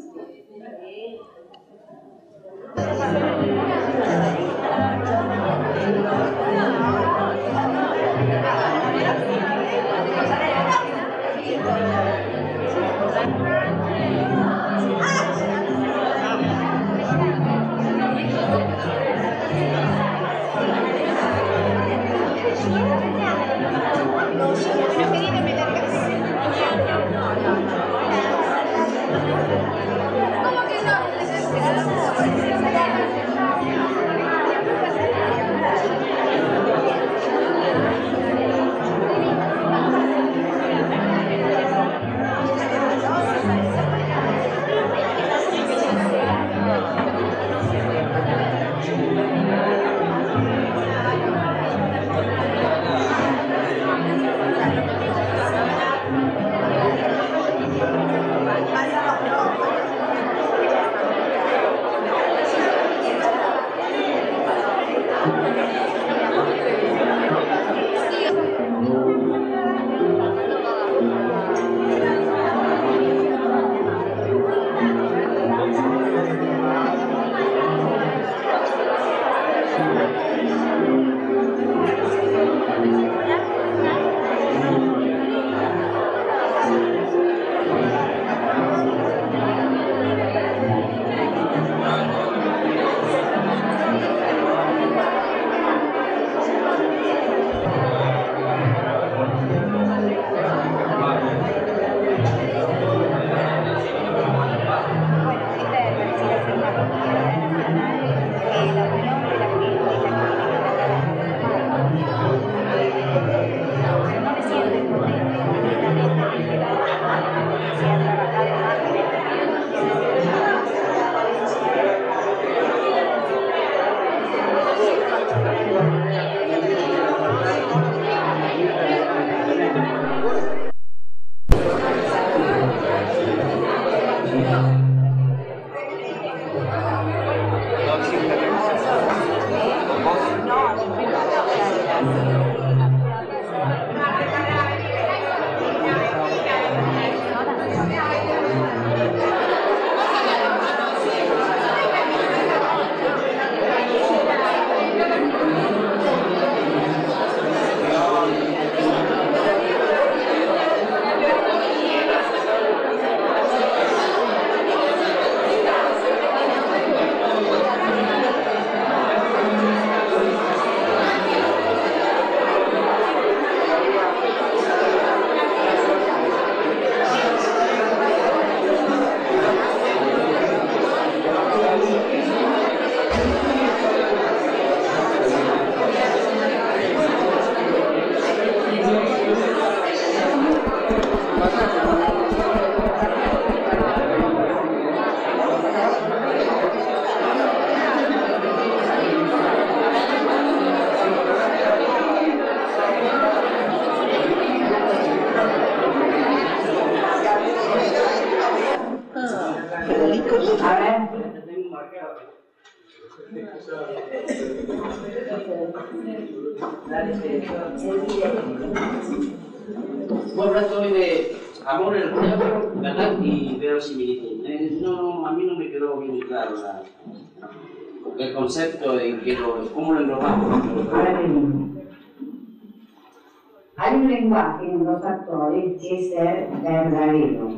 [234.26, 237.50] Lenguaje en los actores es ser verdadero.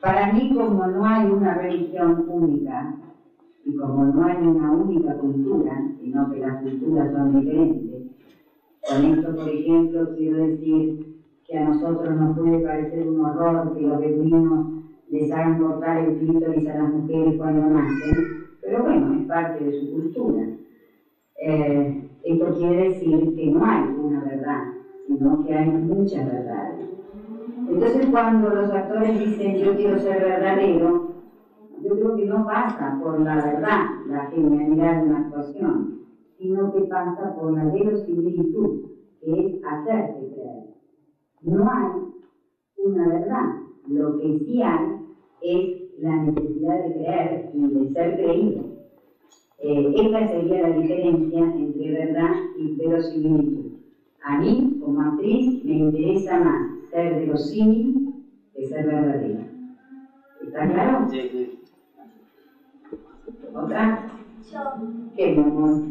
[0.00, 2.94] Para mí, como no hay una religión única,
[3.64, 8.02] y como no hay una única cultura, sino que las culturas son diferentes,
[8.88, 13.82] con esto, por ejemplo, quiero decir que a nosotros nos puede parecer un horror que
[13.82, 14.66] los beduinos
[15.10, 19.80] les hagan cortar el clítoris a las mujeres cuando nacen, pero bueno, es parte de
[19.80, 20.46] su cultura.
[21.42, 24.72] Eh, esto quiere decir que no hay una verdad,
[25.06, 26.88] sino que hay muchas verdades.
[27.68, 31.08] Entonces cuando los actores dicen yo quiero ser verdadero,
[31.82, 35.98] yo creo que no pasa por la verdad, la genialidad de una actuación,
[36.38, 38.88] sino que pasa por la verosimilitud,
[39.20, 40.64] que es hacerte creer.
[41.42, 42.14] No hay
[42.78, 43.44] una verdad,
[43.86, 45.04] lo que sí hay
[45.42, 48.77] es la necesidad de creer y de ser creído.
[49.60, 53.72] Eh, esta sería la diferencia entre verdad y verosimilitud.
[54.22, 58.04] A mí, como actriz, me interesa más ser verosímil
[58.54, 59.48] que ser verdadera.
[60.42, 61.08] ¿Está claro?
[61.10, 61.58] Sí, sí.
[63.52, 64.06] ¿Otra?
[65.16, 65.82] ¿Qué, mi amor?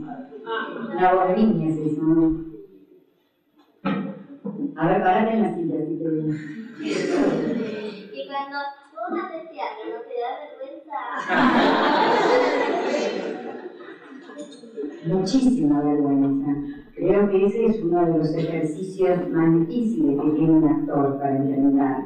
[0.96, 2.48] Una voz de niña es eso, ¿no?
[4.76, 6.34] A ver, parate en la silla, si te veo.
[8.14, 8.58] Y cuando
[8.92, 10.98] tú haces teatro, ¿no te da vergüenza?
[15.08, 16.56] Muchísima vergüenza.
[16.96, 21.38] Creo que ese es uno de los ejercicios más difíciles que tiene un actor para
[21.38, 22.04] interpretar.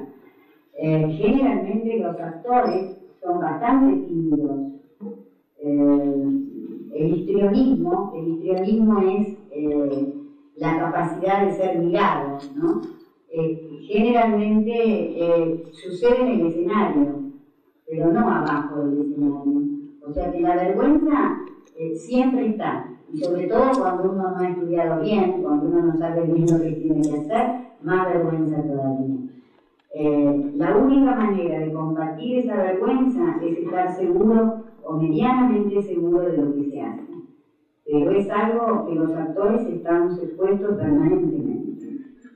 [0.77, 4.73] Eh, generalmente los actores son bastante tímidos.
[5.59, 6.25] Eh,
[6.93, 10.13] el histrionismo, el histrionismo es eh,
[10.57, 12.81] la capacidad de ser mirado, ¿no?
[13.87, 17.31] Generalmente sucede en el escenario,
[17.89, 19.61] pero no abajo del escenario.
[20.05, 21.37] O sea que la vergüenza
[21.95, 26.23] siempre está, y sobre todo cuando uno no ha estudiado bien, cuando uno no sabe
[26.23, 27.51] bien lo que tiene que hacer,
[27.81, 29.17] más vergüenza todavía.
[29.93, 36.37] Eh, la única manera de combatir esa vergüenza es estar seguro o medianamente seguro de
[36.37, 37.11] lo que se hace.
[37.85, 41.87] Pero es algo que los actores estamos expuestos permanentemente.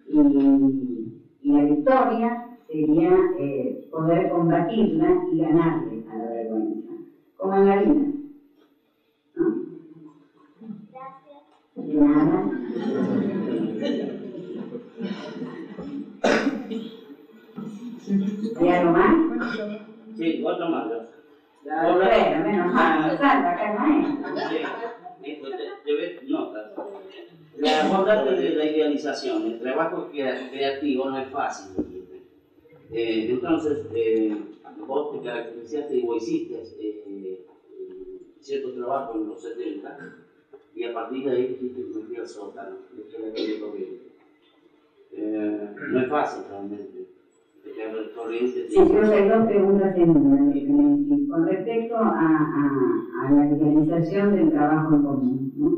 [0.09, 6.91] Y, y la victoria sería eh, poder combatirla y ganarle a la vergüenza,
[7.37, 8.05] como en la vida.
[9.35, 9.65] ¿no?
[11.75, 12.49] Nada.
[18.57, 19.15] ¿Hay algo más?
[20.17, 20.87] Sí, otro más.
[20.87, 20.95] ¿no?
[21.95, 23.17] Bueno, menos mal.
[23.17, 24.31] Salva, acá el maestro.
[24.49, 25.37] Sí,
[25.85, 26.71] llevé notas.
[27.57, 31.73] La, hablaste de la idealización, el trabajo crea- creativo no es fácil.
[32.91, 34.35] Eh, entonces, eh,
[34.85, 37.39] vos te caracterizaste y vos hiciste eh,
[38.39, 39.97] cierto trabajo en los 70
[40.75, 44.03] y a partir de ahí dijiste que me fui al sótano, dejé la calle corriente.
[45.13, 47.07] Eh, no es fácil realmente.
[48.15, 48.69] Corriente.
[48.69, 50.43] Sí, creo que hay dos preguntas en una.
[50.45, 51.27] lo que.
[51.29, 55.77] Con respecto a, a- a la idealización del trabajo en común, ¿no?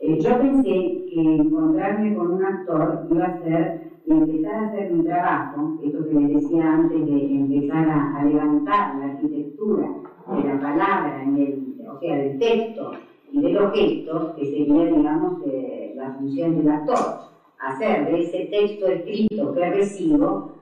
[0.00, 5.02] Eh, yo pensé que encontrarme con un actor iba a ser empezar a hacer mi
[5.02, 9.88] trabajo, esto que les decía antes de empezar a, a levantar la arquitectura
[10.36, 12.90] de la palabra, en el, o sea, del texto
[13.34, 16.98] y de los gestos, que sería, digamos, eh, la función del actor.
[17.58, 20.52] Hacer de ese texto escrito que recibo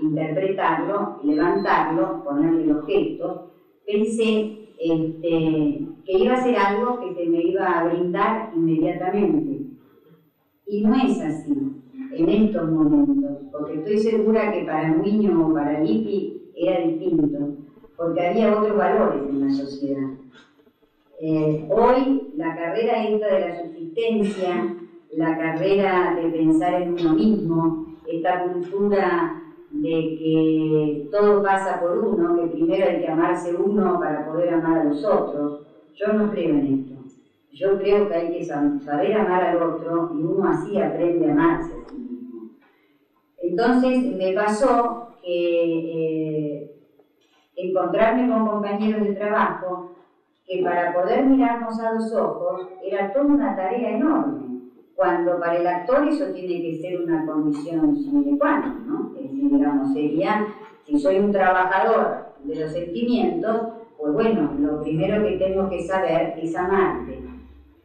[0.00, 3.50] interpretarlo, levantarlo, ponerle los gestos,
[3.86, 9.66] pensé este, que iba a ser algo que se me iba a brindar inmediatamente.
[10.66, 11.52] Y no es así
[12.14, 17.56] en estos momentos, porque estoy segura que para Muño o para Lippi era distinto,
[17.94, 20.21] porque había otros valores en la sociedad.
[21.24, 24.74] Eh, hoy la carrera esta de la subsistencia,
[25.12, 32.34] la carrera de pensar en uno mismo, esta cultura de que todo pasa por uno,
[32.34, 35.60] que primero hay que amarse uno para poder amar a los otros.
[35.94, 36.94] Yo no creo en esto.
[37.52, 41.30] Yo creo que hay que sa- saber amar al otro y uno así aprende a
[41.34, 42.48] amarse a sí mismo.
[43.40, 46.70] Entonces me pasó que eh,
[47.54, 49.91] encontrarme con compañeros de trabajo
[50.46, 54.52] que para poder mirarnos a los ojos era toda una tarea enorme,
[54.94, 59.12] cuando para el actor eso tiene que ser una condición sine qua non, ¿no?
[59.16, 60.46] Es decir, digamos, sería,
[60.84, 66.34] si soy un trabajador de los sentimientos, pues bueno, lo primero que tengo que saber
[66.42, 67.22] es amarte.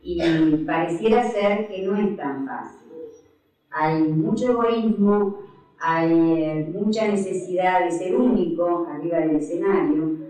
[0.01, 0.19] Y
[0.65, 2.87] pareciera ser que no es tan fácil.
[3.69, 5.37] Hay mucho egoísmo,
[5.79, 10.26] hay eh, mucha necesidad de ser único arriba del escenario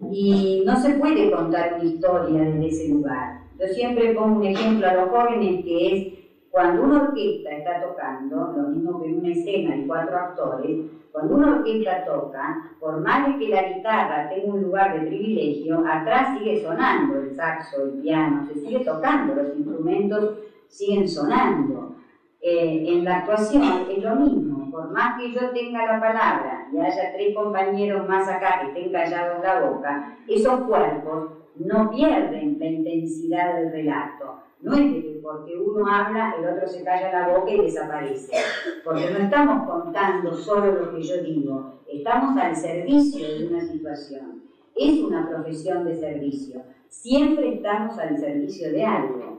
[0.00, 3.40] y no se puede contar una historia desde ese lugar.
[3.58, 6.18] Yo siempre pongo un ejemplo a los jóvenes que es
[6.50, 10.80] cuando una orquesta está tocando, lo mismo que una escena de cuatro actores,
[11.12, 16.38] cuando una orquesta toca, por más que la guitarra tenga un lugar de privilegio, atrás
[16.38, 20.38] sigue sonando el saxo, el piano, se sigue tocando, los instrumentos
[20.68, 21.96] siguen sonando.
[22.40, 26.78] Eh, en la actuación es lo mismo, por más que yo tenga la palabra y
[26.78, 32.66] haya tres compañeros más acá que estén callados la boca, esos cuerpos no pierden la
[32.66, 34.40] intensidad del relato.
[34.60, 38.36] No es que porque uno habla, el otro se calla la boca y desaparece.
[38.84, 44.44] Porque no estamos contando solo lo que yo digo, estamos al servicio de una situación.
[44.76, 46.62] Es una profesión de servicio.
[46.88, 49.37] Siempre estamos al servicio de algo.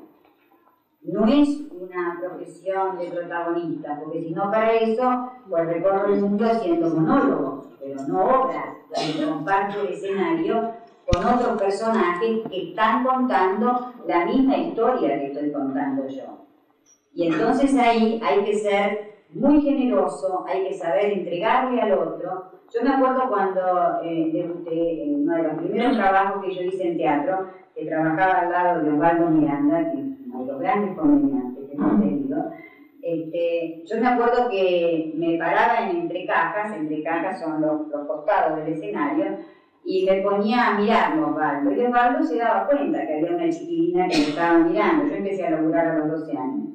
[1.01, 6.45] No es una profesión de protagonista, porque si no para eso, pues recorro el mundo
[6.45, 10.73] haciendo monólogos, pero no obras, donde comparto el escenario
[11.05, 16.45] con otros personajes que están contando la misma historia que estoy contando yo.
[17.13, 22.51] Y entonces ahí hay que ser muy generoso, hay que saber entregarle al otro.
[22.73, 26.87] Yo me acuerdo cuando eh, debuté en uno de los primeros trabajos que yo hice
[26.87, 29.98] en teatro, que trabajaba al lado de Osvaldo Miranda, que
[30.59, 32.51] grandes comediantes que hemos tenido,
[33.01, 38.07] este, yo me acuerdo que me paraba en entre cajas, entre cajas son los, los
[38.07, 39.37] costados del escenario,
[39.85, 41.71] y me ponía a mirarlo Osvaldo.
[41.71, 45.07] Y Osvaldo se daba cuenta que había una chiquilina que me estaba mirando.
[45.07, 46.69] Yo empecé a laburar a los 12 años.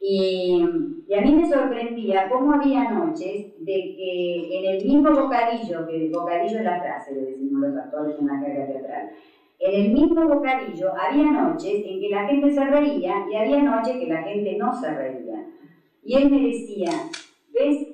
[0.00, 0.64] Y,
[1.06, 6.06] y, a mí me sorprendía cómo había noches de que en el mismo bocadillo, que
[6.06, 9.10] el bocadillo es la frase, le decimos los actores en la carga teatral,
[9.60, 13.98] en el mismo bocadillo había noches en que la gente se reía y había noches
[13.98, 15.44] que la gente no se reía.
[16.02, 16.90] Y él me decía,
[17.52, 17.86] ¿ves?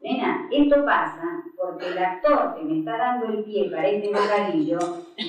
[0.00, 1.22] Nena, esto pasa
[1.56, 4.78] porque el actor que me está dando el pie para este bocadillo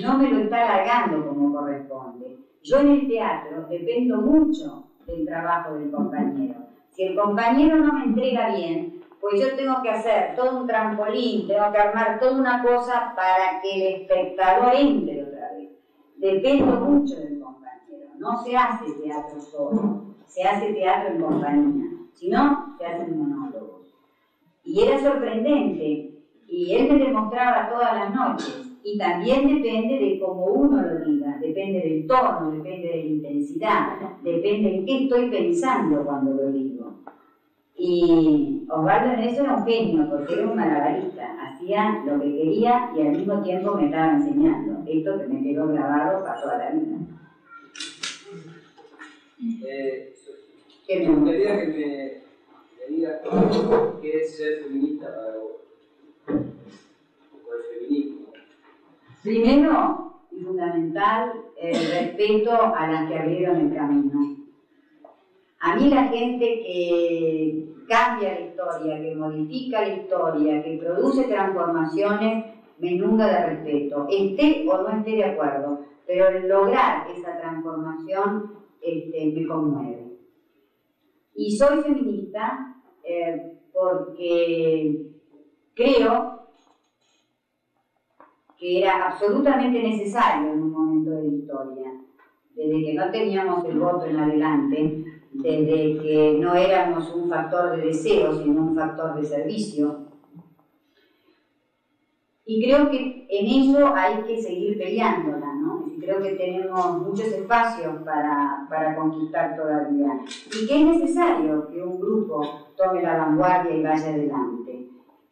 [0.02, 2.38] no me lo está largando como corresponde.
[2.64, 6.56] Yo en el teatro dependo mucho del trabajo del compañero.
[6.90, 11.48] Si el compañero no me entrega bien, pues yo tengo que hacer todo un trampolín,
[11.48, 15.07] tengo que armar toda una cosa para que el espectador entre.
[16.18, 18.10] Dependo mucho del compañero.
[18.18, 21.86] No se hace teatro solo, se hace teatro en compañía.
[22.14, 23.94] Si no, se hacen monólogos.
[24.64, 26.10] Y era sorprendente.
[26.48, 28.68] Y él me demostraba todas las noches.
[28.84, 34.00] Y también depende de cómo uno lo diga, depende del tono, depende de la intensidad,
[34.22, 36.94] depende en qué estoy pensando cuando lo digo.
[37.76, 42.92] Y Osvaldo en eso era un genio, porque era un malabarista, hacía lo que quería
[42.96, 44.77] y al mismo tiempo me estaba enseñando.
[44.88, 46.98] Esto que me quedó grabado para toda la vida.
[49.66, 50.14] Eh,
[50.90, 52.22] me gustaría que me,
[52.80, 53.18] me digas
[54.02, 55.52] qué es ser feminista para vos.
[56.28, 58.28] O el feminismo.
[59.24, 64.38] Primero y fundamental, el respeto a las que abrieron el camino.
[65.60, 72.57] A mí la gente que cambia la historia, que modifica la historia, que produce transformaciones,
[72.80, 78.52] me inunda de respeto, esté o no esté de acuerdo, pero lograr esa transformación
[78.82, 80.18] este, me conmueve.
[81.36, 85.12] Y soy feminista eh, porque
[85.74, 86.38] creo
[88.58, 91.92] que era absolutamente necesario en un momento de la historia,
[92.56, 97.86] desde que no teníamos el voto en adelante, desde que no éramos un factor de
[97.86, 100.07] deseo, sino un factor de servicio.
[102.50, 105.86] Y creo que en eso hay que seguir peleándola, ¿no?
[105.86, 110.22] Y creo que tenemos muchos espacios para, para conquistar todavía.
[110.58, 112.42] Y que es necesario que un grupo
[112.78, 114.88] tome la vanguardia y vaya adelante.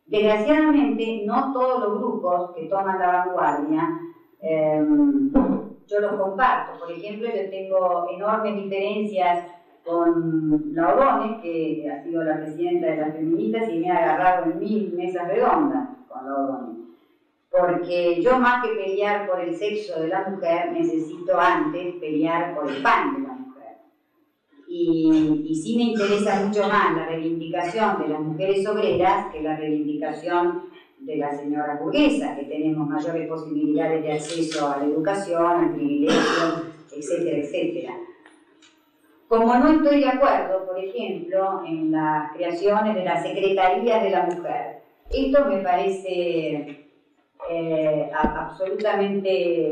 [0.06, 3.90] Desgraciadamente, no todos los grupos que toman la vanguardia
[4.42, 4.86] eh,
[5.88, 6.80] yo los comparto.
[6.80, 9.46] Por ejemplo, yo tengo enormes diferencias
[9.86, 14.60] con la que ha sido la presidenta de las feministas y me ha agarrado en
[14.60, 16.75] mil mesas redondas con la
[17.50, 22.70] Porque yo más que pelear por el sexo de la mujer, necesito antes pelear por
[22.70, 23.76] el pan de la mujer.
[24.68, 29.56] Y, y sí me interesa mucho más la reivindicación de las mujeres obreras que la
[29.56, 30.70] reivindicación
[31.00, 36.62] de la señora burguesa, que tenemos mayores posibilidades de acceso a la educación, al privilegio,
[36.92, 37.94] etcétera, etcétera.
[39.28, 44.22] Como no estoy de acuerdo, por ejemplo, en las creaciones de las secretarías de la
[44.24, 44.78] mujer,
[45.10, 46.85] esto me parece
[47.50, 49.72] eh, absolutamente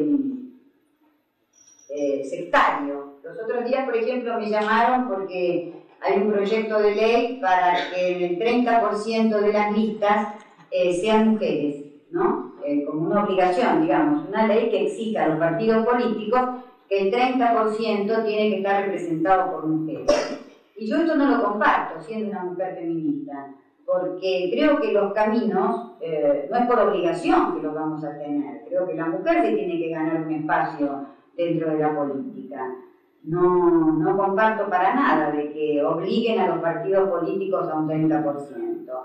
[1.90, 3.18] eh, sectario.
[3.24, 8.26] Los otros días, por ejemplo, me llamaron porque hay un proyecto de ley para que
[8.26, 10.36] el 30% de las listas
[10.70, 12.54] eh, sean mujeres, ¿no?
[12.88, 16.42] como una obligación, digamos, una ley que exija a los partidos políticos
[16.88, 20.40] que el 30% tiene que estar representado por mujeres.
[20.78, 23.54] Y yo esto no lo comparto, siendo una mujer feminista
[23.86, 28.62] porque creo que los caminos eh, no es por obligación que los vamos a tener,
[28.68, 31.06] creo que la mujer se tiene que ganar un espacio
[31.36, 32.76] dentro de la política.
[33.24, 39.04] No, no comparto para nada de que obliguen a los partidos políticos a un 30%.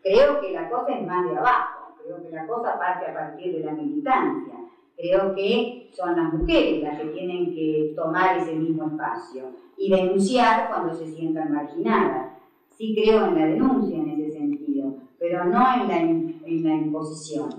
[0.00, 3.52] Creo que la cosa es más de abajo, creo que la cosa parte a partir
[3.52, 4.54] de la militancia.
[4.96, 9.44] Creo que son las mujeres las que tienen que tomar ese mismo espacio
[9.76, 12.37] y denunciar cuando se sientan marginadas
[12.78, 17.50] sí creo en la denuncia en ese sentido, pero no en la, en la imposición.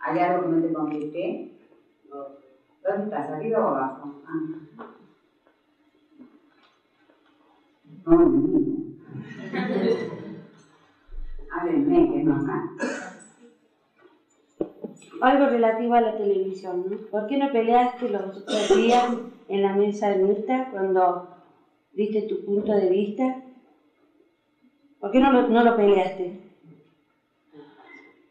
[0.00, 1.50] ¿Hay algo que no te contesté?
[2.84, 3.30] ¿Dónde estás?
[3.30, 4.14] ¿Arriba o abajo?
[4.26, 4.32] Ah.
[8.04, 8.86] No, no,
[11.50, 12.62] Háblenme, que es normal.
[15.22, 16.98] Algo relativo a la televisión, ¿no?
[17.10, 19.10] ¿Por qué no peleaste los otros días
[19.48, 21.28] en la mesa de Mirta cuando
[21.94, 23.42] diste tu punto de vista?
[25.06, 26.32] ¿Por qué no lo, no lo peleaste?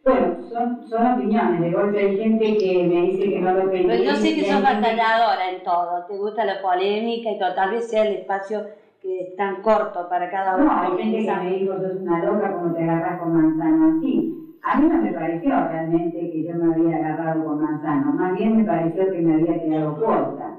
[0.04, 1.62] Bueno, son, son opiniones.
[1.62, 3.88] De golpe hay gente que me dice que no lo peleé.
[3.88, 6.04] Pero yo sé que sos batalladora en todo.
[6.06, 7.54] Te gusta la polémica y todo.
[7.54, 8.66] Tal vez sea el espacio
[9.02, 10.66] que es tan corto para cada uno.
[10.66, 14.34] No, hay gente que me dijo, sos una loca cuando te agarras con manzano así.
[14.62, 18.12] A mí no me pareció realmente que yo me había agarrado con manzano.
[18.12, 20.58] Más bien me pareció que me había quedado corta.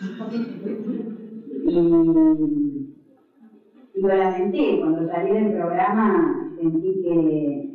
[1.70, 2.77] Y
[4.02, 7.68] lo lamenté, cuando salí del programa sentí que,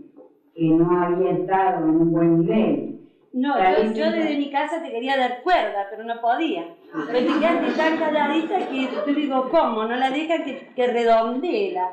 [0.56, 2.90] que no había estado en un buen nivel.
[3.34, 6.66] No, yo, yo, desde mi casa te quería dar cuerda, pero no podía.
[7.12, 9.86] Me te quedaste tan calladita que te digo, ¿cómo?
[9.86, 11.90] No la deja que, que redondee la,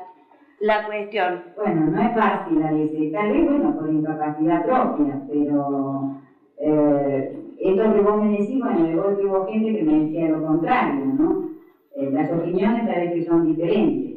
[0.59, 1.41] la cuestión.
[1.55, 6.11] Bueno, no es fácil a veces, tal vez, bueno, por incapacidad propia, pero
[6.59, 10.45] eh, esto que vos me decís, bueno, de golpe hubo gente que me decía lo
[10.45, 11.49] contrario, ¿no?
[11.95, 14.10] Eh, las opiniones a veces son diferentes.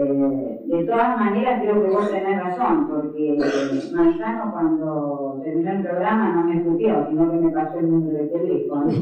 [0.00, 3.36] Eh, de todas maneras, creo que vos tenés razón, porque
[3.92, 8.28] Manzano cuando terminó el programa no me escupió, sino que me pasó el número de
[8.28, 8.86] teléfono.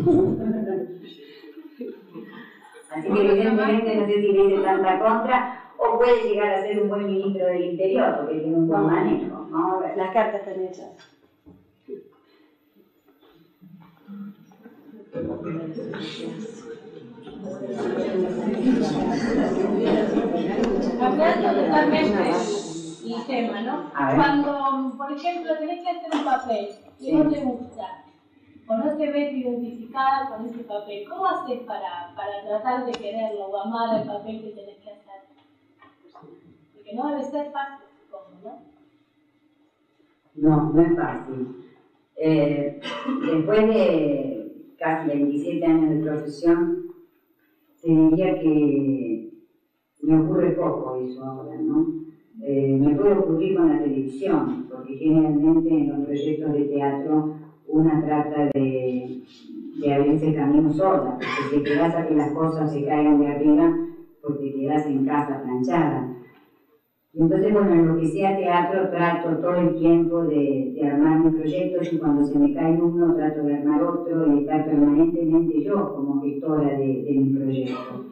[2.91, 6.81] Así que evidentemente no sé si le hice tanta contra o puede llegar a ser
[6.81, 9.47] un buen ministro del Interior, porque tiene un buen manejo.
[9.97, 10.97] Las cartas están hechas.
[20.99, 22.31] Cambiando totalmente
[23.07, 23.91] el tema, ¿no?
[23.93, 26.69] Cuando, por ejemplo, tenés que hacer un papel
[26.99, 28.05] y no te gusta,
[28.69, 33.47] o no te ves identificada con ese papel, ¿cómo haces para, para tratar de quererlo
[33.47, 35.23] o amar el papel que tenés que hacer?
[36.75, 37.87] Porque no debe ser fácil,
[38.43, 38.59] ¿no?
[40.35, 41.71] No, no es fácil.
[42.17, 42.81] Eh,
[43.31, 46.86] después de casi 27 años de profesión,
[47.87, 49.31] te diría que
[50.03, 51.87] me ocurre poco eso ahora, ¿no?
[52.43, 57.31] Eh, me puede ocurrir con la televisión, porque generalmente en los proyectos de teatro
[57.69, 59.21] una trata de,
[59.95, 63.79] abrirse camino sola, porque te quedas a que las cosas se caigan de arriba,
[64.21, 66.11] porque quedas en casa planchada.
[67.19, 71.41] Entonces, bueno, en lo que sea teatro trato todo el tiempo de, de, armar mis
[71.41, 75.95] proyectos y cuando se me cae uno trato de armar otro y estar permanentemente yo
[75.95, 78.05] como gestora de, de mi proyecto.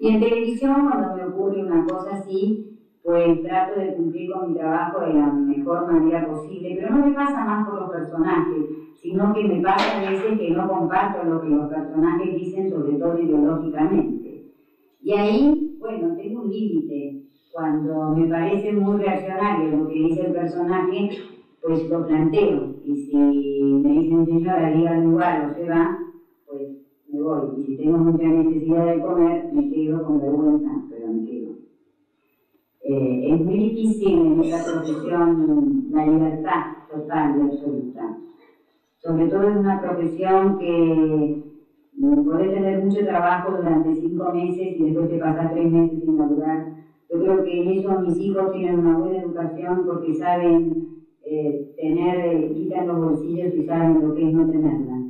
[0.00, 4.58] Y en televisión, cuando me ocurre una cosa así, pues trato de cumplir con mi
[4.58, 8.64] trabajo de la mejor manera posible, pero no me pasa más por los personajes,
[9.00, 12.94] sino que me pasa a veces que no comparto lo que los personajes dicen, sobre
[12.94, 14.46] todo ideológicamente.
[15.00, 17.22] Y ahí, bueno, tengo un límite
[17.52, 21.10] cuando me parece muy reaccionario lo que dice el personaje,
[21.60, 22.74] pues lo planteo.
[22.82, 25.98] Y si me dicen, señora, digan igual o se va,
[26.46, 26.68] pues
[27.08, 27.60] me voy.
[27.60, 31.50] Y si tengo mucha necesidad de comer, me quedo con vergüenza, pero me quedo.
[32.84, 38.16] Eh, es muy difícil en esta profesión la libertad total y absoluta.
[38.96, 41.42] Sobre todo en una profesión que
[42.24, 46.81] puede tener mucho trabajo durante cinco meses y después te pasas tres meses sin laburar
[47.12, 52.18] yo creo que en eso mis hijos tienen una buena educación porque saben eh, tener
[52.20, 55.02] eh, en los bolsillos y saben lo que es no tenerla.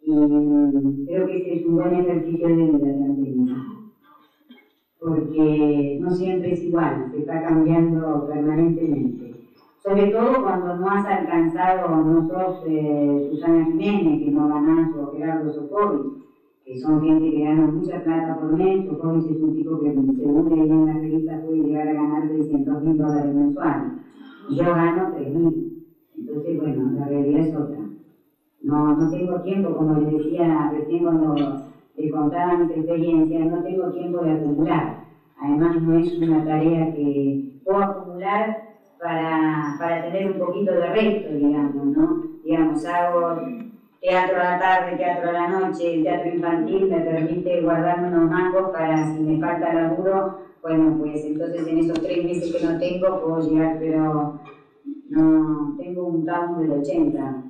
[0.00, 3.48] Y creo que ese es un buen ejercicio de vida también.
[4.98, 9.34] Porque no siempre es igual, se está cambiando permanentemente.
[9.78, 15.12] Sobre todo cuando no has alcanzado, no sos eh, Susana Jiménez, que no ganás, o
[15.12, 16.23] Gerardo Sofovich,
[16.64, 18.86] que son gente que gana mucha plata por mes.
[18.86, 22.82] Sofovich es un tipo que, según leí en las revistas, puede llegar a ganar 600
[22.82, 23.92] mil dólares mensuales.
[24.50, 25.86] Yo gano 3 mil.
[26.16, 27.78] Entonces, bueno, la realidad es otra.
[28.62, 31.34] No, no tengo tiempo, como les decía recién cuando
[31.96, 35.04] les contaba mis experiencias, no tengo tiempo de acumular.
[35.38, 41.34] Además, no es una tarea que puedo acumular para, para tener un poquito de resto,
[41.34, 42.22] digamos, ¿no?
[42.42, 43.36] Digamos, hago
[44.04, 48.70] teatro a la tarde, teatro a la noche, teatro infantil me permite guardarme unos mangos
[48.70, 53.22] para si me falta laburo, bueno, pues entonces en esos tres meses que no tengo
[53.22, 54.40] puedo llegar, pero
[55.08, 57.44] no, tengo un down del 80.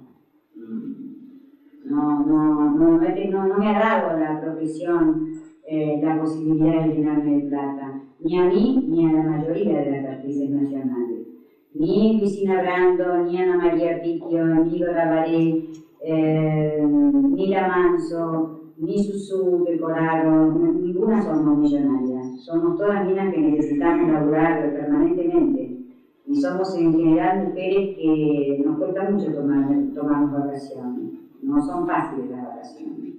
[1.87, 5.33] No, no, no, no, me ha dado la profesión
[5.67, 9.91] eh, la posibilidad de llenarme de plata, ni a mí ni a la mayoría de
[9.91, 11.27] las actrices nacionales.
[11.75, 15.65] Ni Cristina Brando, ni Ana María Picchio, ni Dora Baré,
[16.07, 22.45] eh, ni La Manso, ni Susu decoraron, ninguna somos millonarias.
[22.45, 25.79] Somos todas minas que necesitamos laburar permanentemente.
[26.27, 31.13] Y somos en general mujeres que nos cuesta mucho tomar, tomar vacaciones.
[31.43, 33.15] No son fáciles las vacaciones.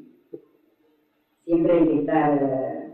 [1.43, 2.93] Siempre hay que estar eh,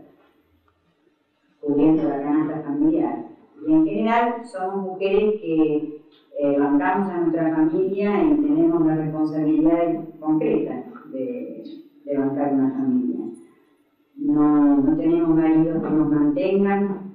[1.60, 3.26] cubriendo la canasta familiar.
[3.66, 6.01] Y en general somos mujeres que
[6.42, 11.62] eh, a nuestra familia y tenemos la responsabilidad concreta de,
[12.04, 13.18] de bancar una familia.
[14.16, 17.12] No, no tenemos maridos que nos mantengan,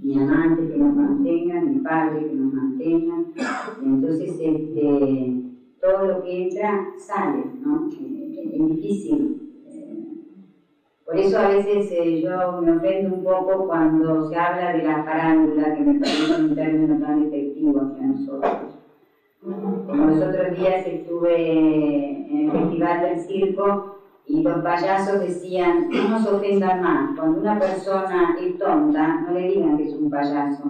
[0.00, 3.26] ni amantes que nos mantengan, ni padres que nos mantengan.
[3.84, 5.42] Entonces, este,
[5.80, 7.88] todo lo que entra sale, ¿no?
[7.88, 9.41] Es difícil
[11.12, 15.04] por eso a veces eh, yo me ofendo un poco cuando se habla de la
[15.04, 18.78] farándula, que me parece un término tan efectivo hacia nosotros.
[19.42, 23.96] Como los otros días estuve en el Festival del Circo
[24.26, 29.48] y los payasos decían, no nos ofendan más, cuando una persona es tonta, no le
[29.48, 30.64] digan que es un payaso,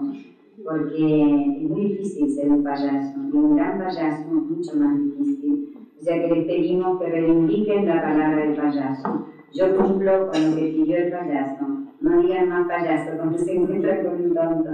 [0.61, 5.72] porque es muy difícil ser un payaso, y un gran payaso es mucho más difícil.
[5.99, 10.63] Sea que les pedimos que reivindiquen la palabra del payaso yo cumplo con lo que
[10.63, 11.65] pidió el payaso.
[12.01, 14.69] No digan más payaso cuando se encuentra con un tonto.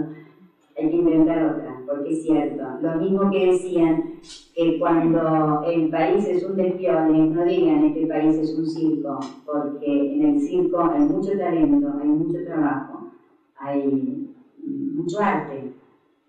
[0.77, 2.63] Hay que inventar otra, porque es cierto.
[2.81, 4.13] Lo mismo que decían
[4.55, 10.13] que cuando el país es un despiole, no digan este país es un circo, porque
[10.15, 13.11] en el circo hay mucho talento, hay mucho trabajo,
[13.57, 14.29] hay
[14.63, 15.73] mucho arte.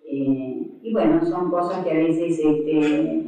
[0.04, 3.19] Eh, y bueno, son cosas que a veces este,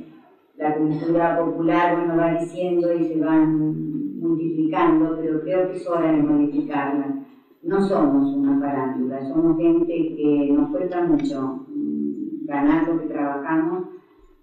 [0.56, 6.12] la cultura popular bueno, va diciendo y se van multiplicando, pero creo que es hora
[6.12, 7.18] de modificarla.
[7.62, 13.84] No somos una farándula, somos gente que nos cuesta mucho mm, ganar lo que trabajamos.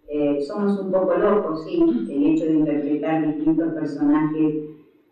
[0.07, 1.80] Eh, somos un poco locos, sí,
[2.10, 4.55] el hecho de interpretar distintos personajes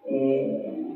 [0.08, 0.88] eh,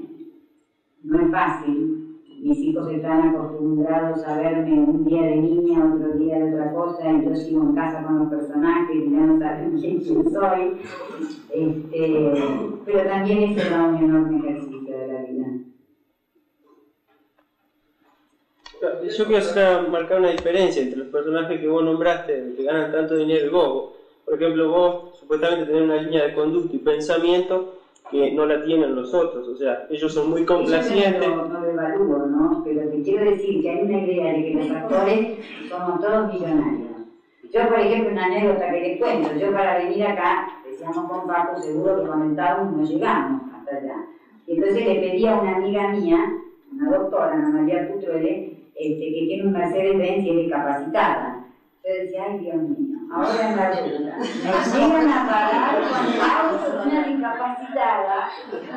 [1.03, 2.10] no es fácil.
[2.41, 7.11] Mis hijos están acostumbrados a verme un día de niña, otro día de otra cosa,
[7.11, 10.81] y yo sigo en casa con los personajes y ya no saben quién soy.
[11.51, 12.33] Este,
[12.83, 15.47] pero también es un enorme ejercicio de la vida.
[19.15, 23.45] Yo quiero marcar una diferencia entre los personajes que vos nombraste, que ganan tanto dinero
[23.45, 23.91] y vos.
[24.25, 28.95] Por ejemplo, vos supuestamente tenés una línea de conducta y pensamiento que no la tienen
[28.95, 31.27] los otros, o sea, ellos son muy complacientes.
[31.27, 32.61] No, no lo evalúo, ¿no?
[32.63, 35.37] Pero te quiero decir que hay una idea de que los actores
[35.69, 36.89] somos todos millonarios.
[37.53, 41.57] Yo, por ejemplo, una anécdota que les cuento, yo para venir acá decíamos con Paco,
[41.57, 44.05] seguro que el no llegamos hasta allá.
[44.47, 46.33] Y entonces le pedí a una amiga mía,
[46.71, 51.45] una doctora, Ana María Putruele, este, que tiene un Mercedes-Benz y es discapacitada.
[51.83, 56.71] Yo decía, ay Dios mío, ahora en la nos llegan a pagar con el auto
[56.71, 58.29] de una discapacitada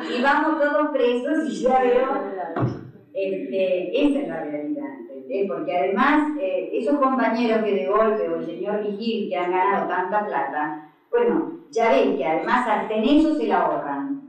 [0.09, 2.07] y vamos todos presos y ya veo,
[3.13, 4.83] este, esa es la realidad.
[5.47, 9.87] Porque además, eh, esos compañeros que de golpe, o el señor Vigil, que han ganado
[9.87, 14.21] tanta plata, bueno, ya ven que además hasta en eso se la ahorran.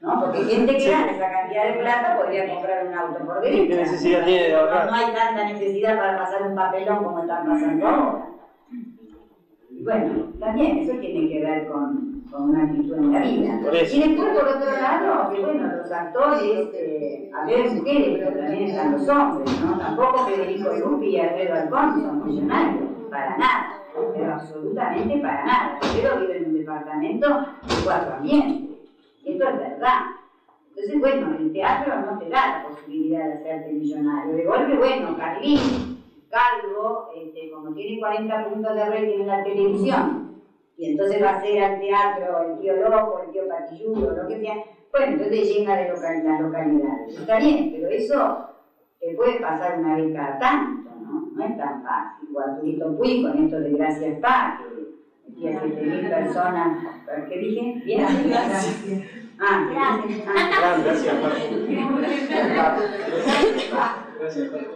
[0.00, 0.20] ¿no?
[0.20, 3.68] Porque gente que gana esa cantidad de plata podría comprar un auto por derecha.
[3.68, 4.86] ¿Qué necesidad tiene de ahorrar?
[4.86, 8.31] No hay tanta necesidad para pasar un papelón como están pasando ahora.
[9.84, 13.60] Bueno, también eso tiene que ver con, con una actitud en la vida.
[13.90, 18.62] Y después, por otro lado, que bueno, los actores, eh, a ver mujeres, pero también
[18.64, 19.78] están los hombres, ¿no?
[19.78, 23.82] Tampoco Federico Lupi y Alfredo Alfonso son millonarios, para nada
[24.14, 25.78] pero absolutamente para nada.
[25.94, 28.78] Pero vive en un departamento de cuatro ambientes.
[29.24, 29.98] Esto es verdad.
[30.70, 34.34] Entonces, bueno, el teatro no te da la posibilidad de hacerte millonario.
[34.34, 35.58] De golpe, bueno, Carlín,
[36.32, 40.32] Calvo, este, como tiene 40 puntos de rating en la televisión,
[40.78, 44.40] y entonces va a ser al teatro el tío loco, el tío patilludo, lo que
[44.40, 44.54] sea,
[44.90, 47.18] bueno, entonces llena de local, las localidades.
[47.18, 48.46] Está bien, pero eso
[48.98, 51.20] te puede pasar una vez cada tanto, ¿no?
[51.34, 52.28] No es tan fácil.
[52.34, 54.64] O Arturito Puy con esto de Gracias Paz, que
[55.28, 56.78] metía 7.000 personas,
[57.28, 57.82] ¿qué dije?
[57.84, 59.02] Bien, gracias.
[59.38, 60.26] Ah, gracias.
[60.26, 60.48] Ah,
[60.80, 61.14] gracias.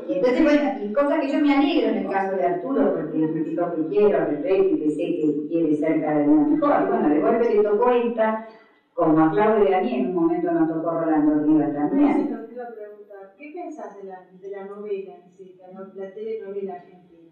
[0.09, 3.31] Y entonces, bueno, cosa que yo me alegro en el caso de Arturo, porque es
[3.31, 6.87] un tipo que quiero, respeto y que sé que quiere ser cada vez mejor.
[6.87, 8.45] Bueno, de golpe le tocó esta,
[8.93, 12.27] como a Claudia a mí en un momento nos tocó Rolando Rivas también.
[12.27, 15.15] te iba a preguntar, ¿qué pensás de la, de la novela,
[15.59, 17.31] la, la telenovela argentina?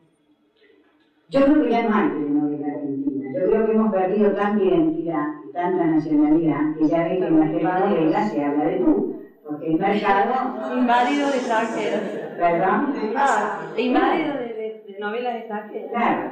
[1.29, 3.33] Yo creo que ya no hay telenovela argentina.
[3.35, 7.41] Yo creo que hemos perdido tanta identidad y tanta nacionalidad que ya ve que en
[7.41, 9.11] la telenovela se habla de tú.
[9.47, 10.77] Porque el mercado.
[10.77, 12.01] Invadido de extranjeros.
[12.39, 12.95] ¿Perdón?
[13.17, 15.91] Ah, invadido de, de, de novelas extranjeras.
[15.91, 16.31] Claro.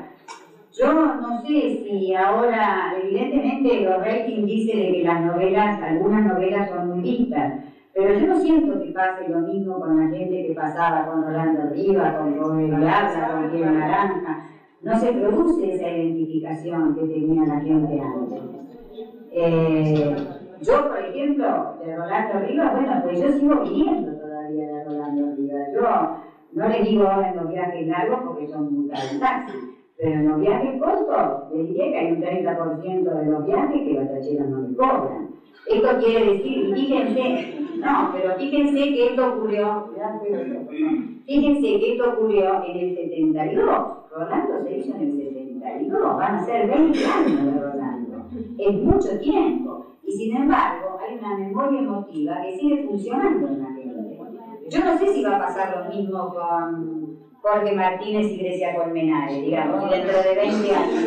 [0.73, 6.71] Yo no sé si ahora, evidentemente, los ratings dicen de que las novelas, algunas novelas
[6.71, 7.53] son muy vistas,
[7.93, 11.75] pero yo no siento que pase lo mismo con la gente que pasaba con Rolando
[11.75, 14.47] Rivas, con Robert Plaza, con Quiero Naranja.
[14.81, 18.41] No se produce esa identificación que tenía la gente antes.
[19.31, 20.17] Eh,
[20.63, 25.69] yo, por ejemplo, de Rolando Rivas, bueno, pues yo sigo viviendo todavía de Rolando Rivas.
[25.75, 26.17] Yo
[26.53, 29.21] no le digo en los viajes largos porque son muy caros
[30.03, 33.95] pero en los viajes cortos, les diría que hay un 30% de los viajes que
[33.95, 35.29] los tacheros no le cobran.
[35.69, 39.91] Esto quiere decir, fíjense, no, pero fíjense que esto ocurrió,
[41.25, 44.11] fíjense que esto ocurrió en el 72.
[44.11, 48.27] Rolando se hizo en el 72, van a ser 20 años de Rolando.
[48.59, 49.82] Es mucho tiempo.
[50.13, 54.19] Y sin embargo, hay una memoria emotiva que sigue funcionando en la gente.
[54.69, 59.43] Yo no sé si va a pasar lo mismo con Jorge Martínez y Grecia Colmenares,
[59.43, 61.05] digamos, si dentro de 20 años.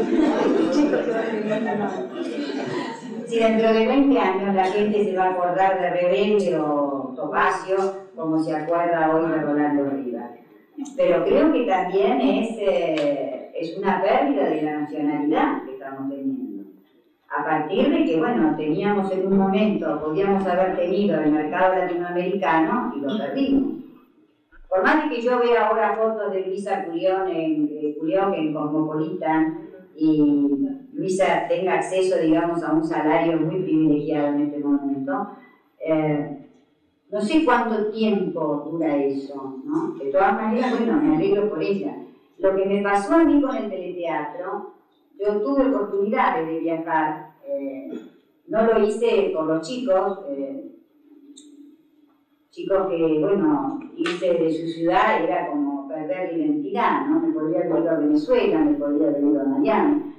[3.27, 7.77] Si dentro de 20 años la gente se va a acordar de Rebelde o Topacio,
[8.15, 10.31] como se acuerda hoy de Rolando Rivas.
[10.97, 16.44] Pero creo que también es, eh, es una pérdida de la nacionalidad que estamos teniendo.
[17.29, 22.93] A partir de que, bueno, teníamos en un momento, podíamos haber tenido el mercado latinoamericano
[22.95, 23.73] y lo perdimos.
[24.69, 27.97] Por más de que yo vea ahora fotos de Luisa Culión en, eh,
[28.35, 35.29] en Cosmopolitan y Luisa tenga acceso, digamos, a un salario muy privilegiado en este momento,
[35.79, 36.49] eh,
[37.09, 39.93] no sé cuánto tiempo dura eso, ¿no?
[39.93, 41.95] De todas maneras, bueno, me alegro por ella.
[42.37, 44.73] Lo que me pasó a mí con el teleteatro,
[45.19, 47.89] yo tuve oportunidades de viajar, eh,
[48.47, 50.63] no lo hice con los chicos, eh,
[52.49, 57.19] chicos que, bueno, irse de su ciudad era como perder la identidad, ¿no?
[57.19, 60.11] Me podría haber ido a Venezuela, me podría haber ido a Miami.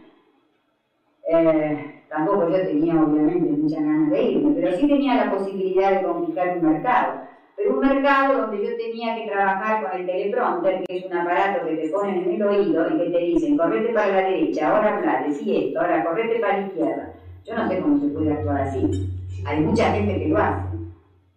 [1.28, 1.76] Eh,
[2.08, 6.56] tampoco yo tenía obviamente muchas ganas de irme, pero sí tenía la posibilidad de conquistar
[6.56, 7.20] un mercado.
[7.56, 11.66] Pero un mercado donde yo tenía que trabajar con el teleprompter, que es un aparato
[11.66, 14.96] que te ponen en el oído y que te dicen, correte para la derecha, ahora
[14.96, 17.12] habla, decí esto, ahora correte para la izquierda.
[17.44, 19.10] Yo no sé cómo se puede actuar así.
[19.46, 20.76] Hay mucha gente que lo hace.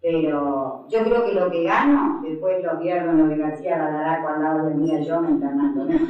[0.02, 4.22] Pero yo creo que lo que gano, después lo pierdo en lo de García Baladar
[4.22, 5.94] cuando hablo de Mía yo internandome.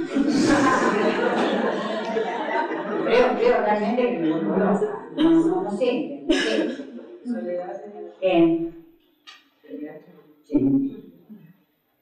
[3.04, 4.56] creo, creo realmente que no, no,
[5.16, 6.76] no, no sé, no sé.
[8.22, 8.70] Eh.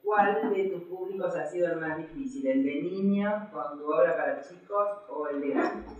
[0.03, 2.47] ¿Cuál de tus públicos ha sido el más difícil?
[2.47, 5.93] ¿El de niños, con tu obra para chicos o el de grandes?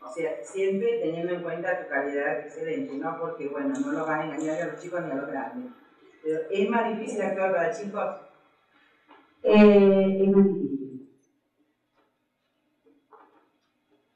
[0.00, 4.20] O sea, siempre teniendo en cuenta tu calidad excelente, no porque, bueno, no lo van
[4.20, 5.66] a engañar a los chicos ni a los grandes.
[6.22, 8.08] Pero ¿es más difícil actuar para chicos?
[9.42, 11.02] Eh, es más difícil.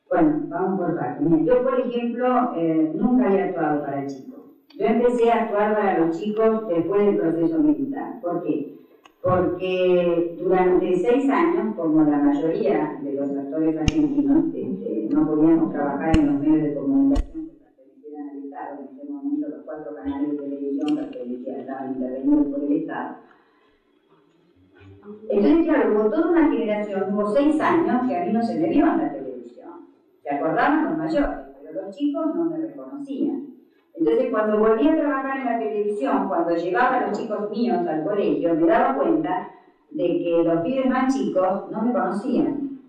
[0.09, 1.27] Bueno, vamos por partes.
[1.45, 4.42] Yo, por ejemplo, eh, nunca había actuado para chicos.
[4.79, 8.21] Yo empecé a actuar para los chicos después del proceso militar.
[8.23, 8.79] ¿Por qué?
[9.23, 16.17] Porque durante seis años, como la mayoría de los actores argentinos, este, no podíamos trabajar
[16.17, 18.79] en los medios de comunicación que pertenecieran al Estado.
[18.81, 23.17] En ese momento los cuatro canales de televisión pertenecían, estaban intervenidos por el Estado.
[25.29, 28.69] Entonces, claro, hubo toda una generación, hubo seis años que a mí no se me
[28.69, 29.71] vio en la televisión.
[30.23, 33.52] Se acordaban los mayores, pero los chicos no me reconocían.
[34.03, 38.03] Entonces, cuando volví a trabajar en la televisión, cuando llevaba a los chicos míos al
[38.03, 39.49] colegio, me daba cuenta
[39.93, 42.81] de que los pibes más chicos no me conocían.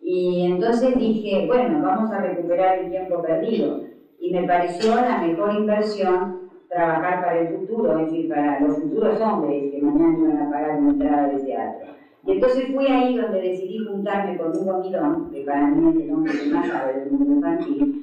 [0.00, 3.82] Y entonces dije, bueno, vamos a recuperar el tiempo perdido.
[4.18, 9.20] Y me pareció la mejor inversión trabajar para el futuro, es decir, para los futuros
[9.20, 11.86] hombres que mañana iban a pagar una entrada de teatro.
[12.26, 16.14] Y entonces fue ahí donde decidí juntarme con Hugo Mirón, que para mí es el
[16.14, 17.95] hombre que más sabe del mundo infantil,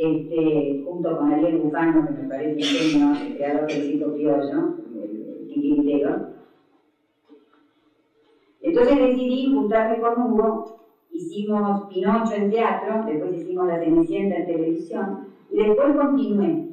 [0.00, 5.46] este, junto con Ariel Bufano, que me parece genio, el creador del Cito Criollo, el
[5.46, 6.28] titiritero.
[8.62, 10.80] Entonces decidí juntarme con Hugo,
[11.10, 16.68] hicimos Pinocho en teatro, después hicimos La Cenicienta en televisión, y después continué.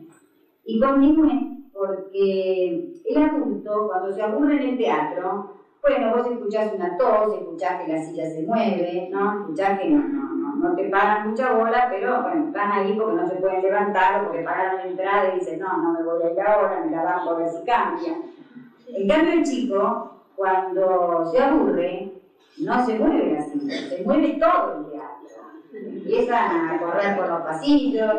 [0.63, 5.51] Y continué porque el adulto, cuando se aburre en el teatro,
[5.82, 9.41] bueno, vos escuchás una tos, escuchás que la silla se mueve, ¿no?
[9.41, 13.28] Escuchás que no, no, no, te pagan mucha bola, pero bueno, están ahí porque no
[13.28, 16.41] se pueden levantar, porque pagaron la entrada y dicen, no, no me voy a ir
[16.41, 18.14] ahora, me la bajo a ver si cambia.
[18.88, 22.12] En cambio el chico, cuando se aburre,
[22.58, 25.08] no se mueve silla, se mueve todo el teatro.
[25.74, 28.16] Empiezan a correr por los pasillos,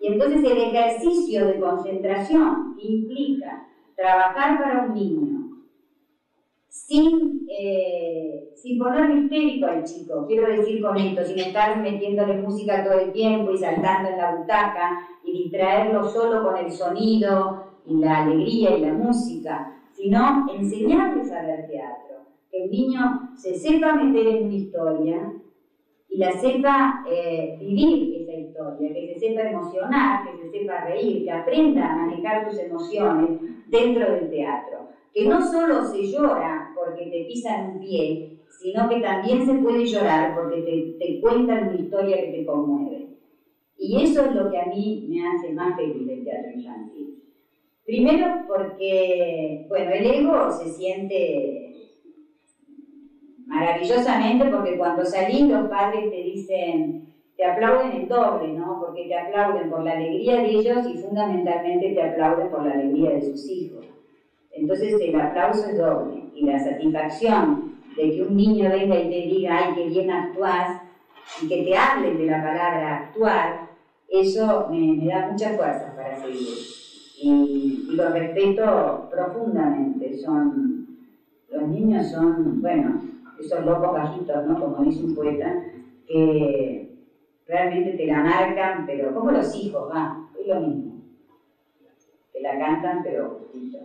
[0.00, 3.64] y entonces el ejercicio de concentración implica
[3.96, 5.37] trabajar para un niño
[6.68, 12.84] sin, eh, sin ponerlo histérico al chico, quiero decir con esto, sin estar metiéndole música
[12.84, 17.94] todo el tiempo y saltando en la butaca y distraerlo solo con el sonido y
[17.94, 22.16] la alegría y la música, sino enseñarles a ver teatro,
[22.50, 25.32] que el niño se sepa meter en una historia
[26.10, 31.24] y la sepa eh, vivir esa historia, que se sepa emocionar, que se sepa reír,
[31.24, 34.97] que aprenda a manejar tus emociones dentro del teatro.
[35.18, 39.84] Que no solo se llora porque te pisan un pie, sino que también se puede
[39.84, 43.08] llorar porque te, cuentan una historia que te conmueve.
[43.76, 47.20] Y eso es lo que a mí me hace más feliz del teatro infantil.
[47.84, 51.88] Primero porque, bueno, el ego se siente
[53.46, 58.78] maravillosamente porque cuando salís los padres te dicen, te aplauden el doble, ¿no?
[58.78, 63.14] Porque te aplauden por la alegría de ellos y fundamentalmente te aplauden por la alegría
[63.14, 63.97] de sus hijos.
[64.60, 69.14] Entonces el aplauso es doble y la satisfacción de que un niño venga y te
[69.14, 70.76] diga, ay, qué bien actúas,
[71.42, 73.68] y que te hablen de la palabra actuar,
[74.08, 76.56] eso me, da mucha fuerza para seguir.
[77.20, 80.14] Y, y lo respeto profundamente.
[80.14, 80.86] Son,
[81.48, 83.00] los niños son, bueno,
[83.38, 84.58] esos locos bajitos, ¿no?
[84.58, 85.60] Como dice un poeta,
[86.06, 86.86] que
[87.46, 90.98] realmente te la marcan, pero como los hijos, va, es lo mismo.
[92.32, 93.78] Te la cantan, pero justito.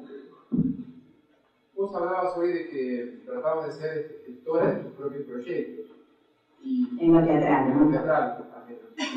[1.83, 5.97] Vos hablabas hoy de que tratabas de ser gestora de tus propios proyectos.
[6.63, 8.45] Y, en lo teatral, En lo teatral,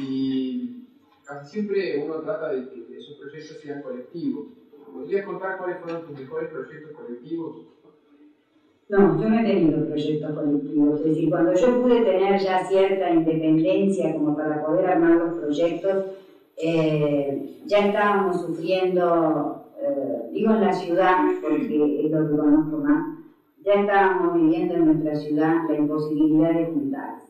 [0.01, 0.85] Y
[1.25, 4.47] casi siempre uno trata de que esos proyectos sean colectivos.
[4.93, 7.57] ¿Podrías contar cuáles fueron tus mejores proyectos colectivos?
[8.89, 10.99] No, yo no he tenido proyectos colectivos.
[10.99, 16.05] Es decir, cuando yo pude tener ya cierta independencia como para poder armar los proyectos,
[16.57, 19.56] eh, ya estábamos sufriendo,
[20.33, 23.17] digo en la ciudad, porque es lo que conozco más,
[23.65, 27.27] ya estábamos viviendo en nuestra ciudad la imposibilidad de juntarse.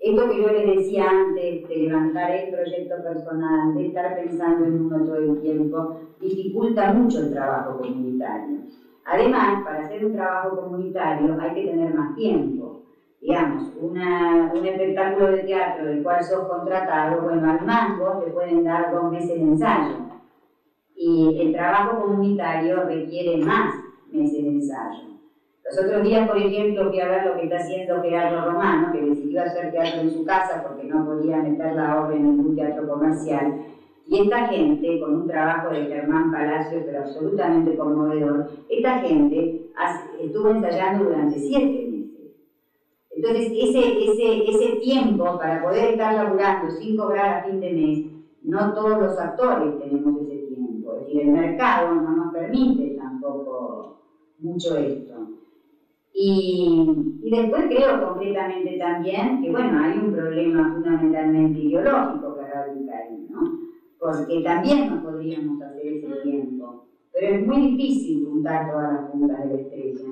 [0.00, 4.86] Esto que yo les decía antes, de levantar el proyecto personal, de estar pensando en
[4.86, 8.62] uno todo el tiempo, dificulta mucho el trabajo comunitario.
[9.04, 12.80] Además, para hacer un trabajo comunitario hay que tener más tiempo.
[13.20, 18.64] Digamos, una, un espectáculo de teatro del cual sos contratado, bueno, al mango te pueden
[18.64, 20.11] dar dos meses de ensayo.
[20.96, 23.74] Y el trabajo comunitario requiere más
[24.10, 25.12] meses de ensayo.
[25.64, 29.00] Los otros días, por ejemplo, fui a ver lo que está haciendo Gerardo Romano, que
[29.00, 32.86] decidió hacer teatro en su casa porque no podía meter la obra en ningún teatro
[32.88, 33.64] comercial
[34.06, 39.70] y esta gente, con un trabajo de Germán Palacio, pero absolutamente conmovedor, esta gente
[40.20, 42.32] estuvo ensayando durante siete meses.
[43.14, 48.06] Entonces, ese, ese, ese tiempo para poder estar laburando cinco horas a fin de mes,
[48.42, 50.31] no todos los actores tenemos ese
[51.12, 53.98] decir, el mercado no nos permite tampoco
[54.38, 55.28] mucho esto.
[56.14, 62.98] Y, y, después creo completamente también que, bueno, hay un problema fundamentalmente ideológico que radica
[62.98, 63.62] ahí, ¿no?
[64.02, 66.86] porque también nos podríamos hacer ese tiempo.
[67.12, 70.08] Pero es muy difícil juntar todas las puntas de la estrella.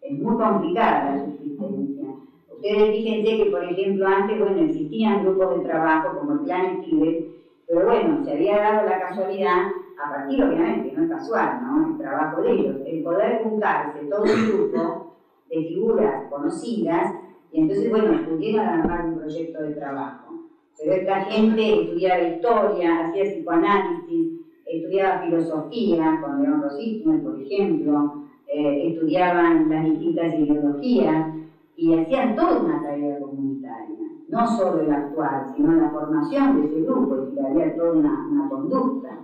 [0.00, 2.06] Es muy complicada la subsistencia.
[2.50, 7.26] Ustedes fíjense que, por ejemplo, antes, bueno, existían grupos de trabajo como el Plan Esquivel,
[7.66, 9.62] pero bueno, se había dado la casualidad,
[10.02, 11.90] a partir, obviamente, no es casual, ¿no?
[11.90, 15.14] El trabajo de ellos, el poder juntarse todo un grupo
[15.50, 17.14] de figuras conocidas,
[17.52, 20.34] y entonces, bueno, pudieron armar un proyecto de trabajo.
[20.76, 28.88] Pero esta gente estudiaba historia, hacía psicoanálisis, estudiaba filosofía con León Rosismo, por ejemplo, eh,
[28.92, 31.34] estudiaban las distintas ideologías
[31.76, 33.98] y hacían toda una tarea comunitaria,
[34.28, 38.48] no solo el actuar, sino la formación de ese grupo, y había toda una, una
[38.48, 39.23] conducta.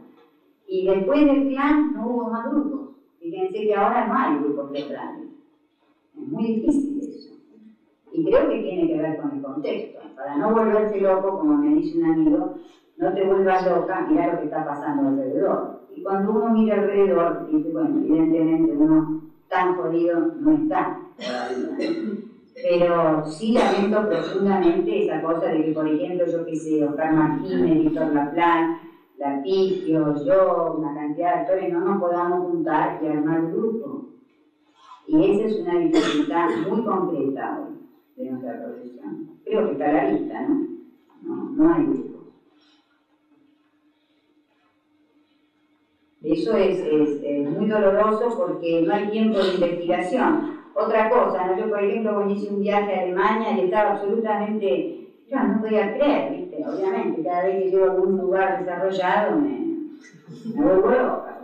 [0.72, 2.90] Y después del plan no hubo más grupos.
[3.18, 5.26] Fíjense que ahora no hay grupos teatrales.
[6.16, 7.34] Es muy difícil eso.
[8.12, 9.98] Y creo que tiene que ver con el contexto.
[10.14, 12.54] Para no volverse loco, como me dice un amigo,
[12.98, 15.80] no te vuelvas loca, mira lo que está pasando alrededor.
[15.92, 21.00] Y cuando uno mira alrededor, dice, bueno, evidentemente uno tan jodido no está
[22.54, 27.76] Pero sí lamento profundamente esa cosa de que, por ejemplo, yo que sé, Oscar Martínez,
[27.76, 28.89] Víctor Laplan,
[29.20, 34.06] Lapigio, yo, una cantidad de actores, no nos podamos juntar y armar un grupo.
[35.06, 37.74] Y esa es una dificultad muy concreta hoy
[38.16, 39.28] de nuestra profesión.
[39.44, 41.50] Creo que está a la vista, ¿no?
[41.52, 42.24] No, hay grupo.
[46.22, 50.56] Eso es, es, muy doloroso porque no hay tiempo de investigación.
[50.72, 54.99] Otra cosa, yo por ejemplo hice un viaje a Alemania y estaba absolutamente,
[55.30, 56.64] yo no podía creer, ¿viste?
[56.66, 59.76] obviamente, cada vez que llego a algún lugar desarrollado me,
[60.54, 61.36] me vuelvo loca.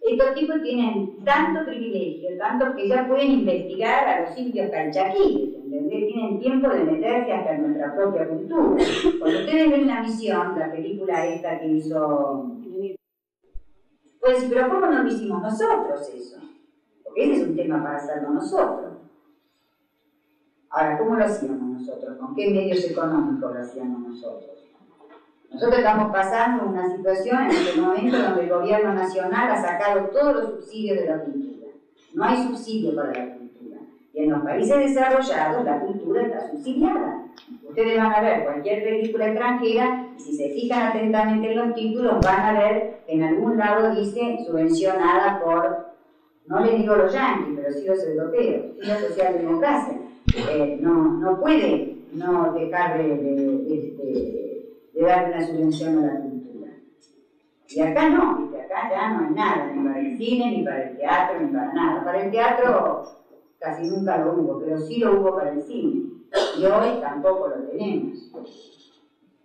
[0.00, 6.06] Estos tipos tienen tanto privilegio, tanto que ya pueden investigar a los indios calchaquíes, ¿entendés?
[6.08, 8.82] Tienen tiempo de meterse hasta en nuestra propia cultura.
[9.20, 12.56] Cuando ustedes ven la misión, la película esta que hizo...
[14.20, 16.38] Pues, pero ¿cómo no lo hicimos nosotros eso?
[17.04, 18.89] Porque ese es un tema para hacerlo nosotros.
[20.70, 22.16] Ahora, ¿cómo lo hacíamos nosotros?
[22.18, 24.50] ¿Con qué medios económicos lo hacíamos nosotros?
[25.50, 30.34] Nosotros estamos pasando una situación en este momento donde el gobierno nacional ha sacado todos
[30.34, 31.66] los subsidios de la cultura.
[32.14, 33.78] No hay subsidio para la cultura.
[34.14, 37.24] Y en los países desarrollados la cultura está subsidiada.
[37.68, 42.20] Ustedes van a ver cualquier película extranjera y si se fijan atentamente en los títulos
[42.24, 45.94] van a ver que en algún lado dice subvencionada por,
[46.46, 49.99] no les digo los yanquis, pero sí los europeos, sí la socialdemocracia.
[50.36, 54.50] Eh, no, no puede no dejar de, de
[55.00, 56.72] de dar una subvención a la cultura.
[57.68, 60.96] Y acá no, acá ya no hay nada, ni para el cine, ni para el
[60.96, 62.04] teatro, ni para nada.
[62.04, 63.04] Para el teatro
[63.58, 66.10] casi nunca lo hubo, pero sí lo hubo para el cine.
[66.58, 68.30] Y hoy tampoco lo tenemos.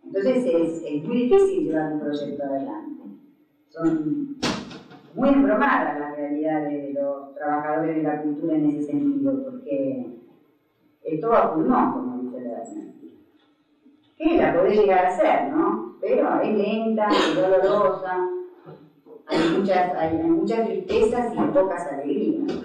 [0.04, 3.04] Entonces es, es muy difícil llevar un proyecto adelante.
[3.70, 4.38] Son
[5.14, 10.06] muy embromadas las realidades de los trabajadores de la cultura en ese sentido, porque
[11.06, 12.64] esto va a pulmón, como dice la
[14.18, 15.94] que la podés llegar a hacer, ¿no?
[16.00, 18.28] Pero es lenta, es dolorosa,
[19.28, 22.60] hay muchas, tristezas y pocas alegrías.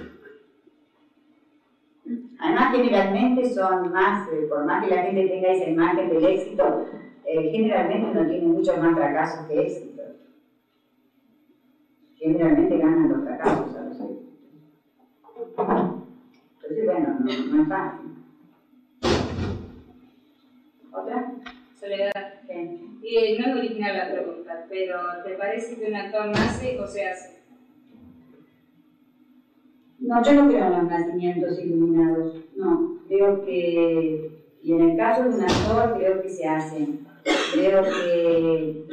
[2.39, 6.85] Además, generalmente son más, eh, por más que la gente tenga esa imagen del éxito,
[7.25, 10.07] eh, generalmente no tiene muchos más fracasos que éxitos.
[12.17, 14.31] Generalmente ganan los fracasos a los éxitos.
[16.63, 18.10] Entonces, bueno, no, no es fácil.
[20.93, 21.33] ¿Otra?
[21.79, 22.13] Soledad.
[23.03, 27.07] Y no es original la pregunta, pero ¿te parece que un actor nace o se
[27.07, 27.41] hace?
[30.01, 32.37] No, yo no creo en los nacimientos iluminados.
[32.57, 34.31] No, creo que,
[34.63, 36.89] y en el caso de un actor, creo que se hace.
[37.55, 38.87] Creo que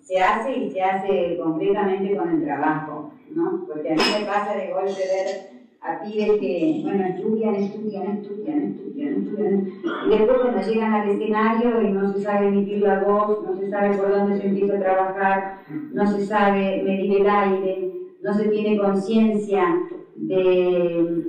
[0.00, 3.66] se hace y se hace completamente con el trabajo, ¿no?
[3.66, 5.55] Porque a mí me pasa de golpe ver
[5.86, 9.72] a pibes que, bueno, estudian, estudian, estudian, estudian, estudian,
[10.06, 13.70] y después cuando llegan al escenario y no se sabe emitir la voz, no se
[13.70, 15.58] sabe por dónde se empieza a trabajar,
[15.92, 17.90] no se sabe medir el aire,
[18.20, 19.80] no se tiene conciencia
[20.16, 21.24] de,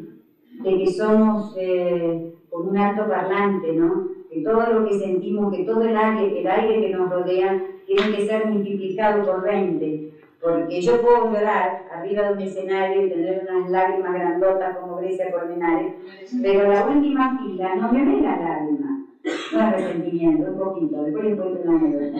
[0.64, 4.08] de, que somos eh, como un alto parlante, ¿no?
[4.32, 8.12] Que todo lo que sentimos, que todo el aire, el aire que nos rodea, tiene
[8.12, 10.17] que ser multiplicado por 20
[10.48, 15.32] porque yo puedo llorar arriba de un escenario y tener unas lágrimas grandotas como Grecia
[15.32, 15.94] Colmenares,
[16.42, 19.04] pero la última fila no me ve la lágrima.
[19.52, 22.18] No es resentimiento, un poquito, después les cuento una anécdota.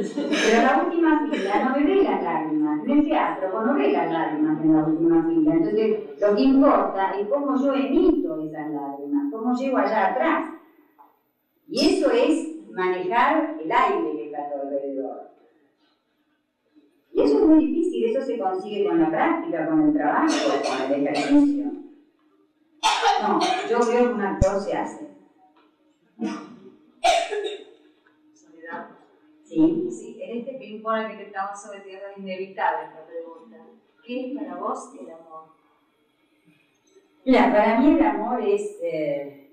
[0.00, 2.84] Pero la última fila no me ve las lágrimas.
[2.84, 5.54] En el teatro no ve las lágrimas en la última fila.
[5.54, 10.50] Entonces, lo que importa es cómo yo emito esas lágrimas, cómo llego allá atrás.
[11.68, 15.30] Y eso es manejar el aire que está a tu alrededor.
[17.12, 20.92] Y eso es muy difícil, eso se consigue con la práctica, con el trabajo, con
[20.92, 21.64] el ejercicio.
[23.22, 23.38] No,
[23.68, 25.08] yo creo que un actor se hace.
[28.32, 28.86] Soledad.
[29.44, 29.88] Sí.
[29.90, 33.56] Sí, en este ping-pong que te estamos sometiendo es inevitable esta pregunta.
[34.04, 35.50] ¿Qué es para vos el amor?
[37.24, 39.50] Mira, para mí el amor es, eh,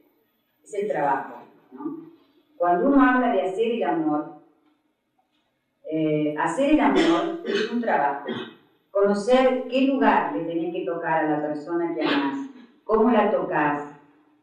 [0.64, 1.42] es el trabajo,
[1.72, 2.08] ¿no?
[2.56, 4.37] Cuando uno habla de hacer el amor,
[5.90, 8.26] eh, hacer el amor es un trabajo.
[8.92, 12.50] Conocer qué lugar le tenés que tocar a la persona que amás,
[12.84, 13.84] cómo la tocas,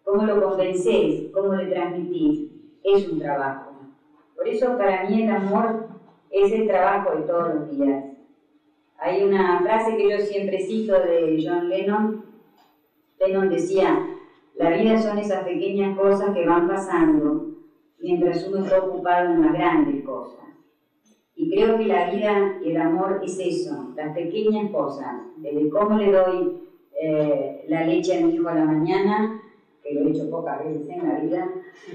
[0.05, 2.51] cómo lo convencés, cómo le transmitís,
[2.83, 3.73] es un trabajo.
[4.37, 5.87] Por eso para mí el amor
[6.31, 8.05] es el trabajo de todos los días.
[8.99, 12.25] Hay una frase que yo siempre cito de John Lennon.
[13.19, 14.07] Lennon decía,
[14.55, 17.49] la vida son esas pequeñas cosas que van pasando
[17.99, 20.44] mientras uno está ocupado en las grandes cosas.
[21.37, 25.99] Y creo que la vida y el amor es eso, las pequeñas cosas, desde cómo
[25.99, 26.63] le doy
[27.01, 29.41] eh, la leche a mi hijo a la mañana,
[29.83, 31.49] que lo he hecho pocas veces en la vida,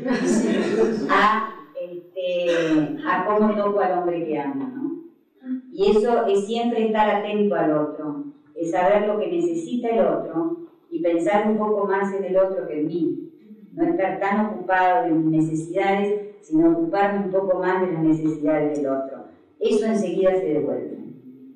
[1.09, 1.49] a,
[1.81, 4.67] este, a cómo toco al hombre que amo.
[4.75, 5.59] ¿no?
[5.71, 8.23] Y eso es siempre estar atento al otro,
[8.55, 10.57] es saber lo que necesita el otro
[10.91, 13.25] y pensar un poco más en el otro que en mí.
[13.71, 18.77] No estar tan ocupado de mis necesidades, sino ocuparme un poco más de las necesidades
[18.77, 19.18] del otro
[19.59, 20.97] eso enseguida se devuelve.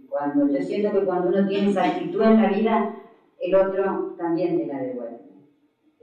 [0.10, 2.96] Cuando yo siento que cuando uno tiene esa actitud en la vida,
[3.40, 5.20] el otro también te la devuelve.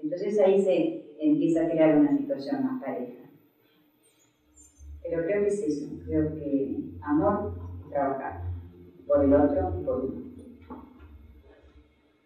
[0.02, 3.20] Entonces ahí se empieza a crear una situación más pareja.
[5.02, 7.52] Pero creo que es eso, creo que amor
[7.90, 8.40] trabajar
[9.06, 10.20] por el otro y por uno.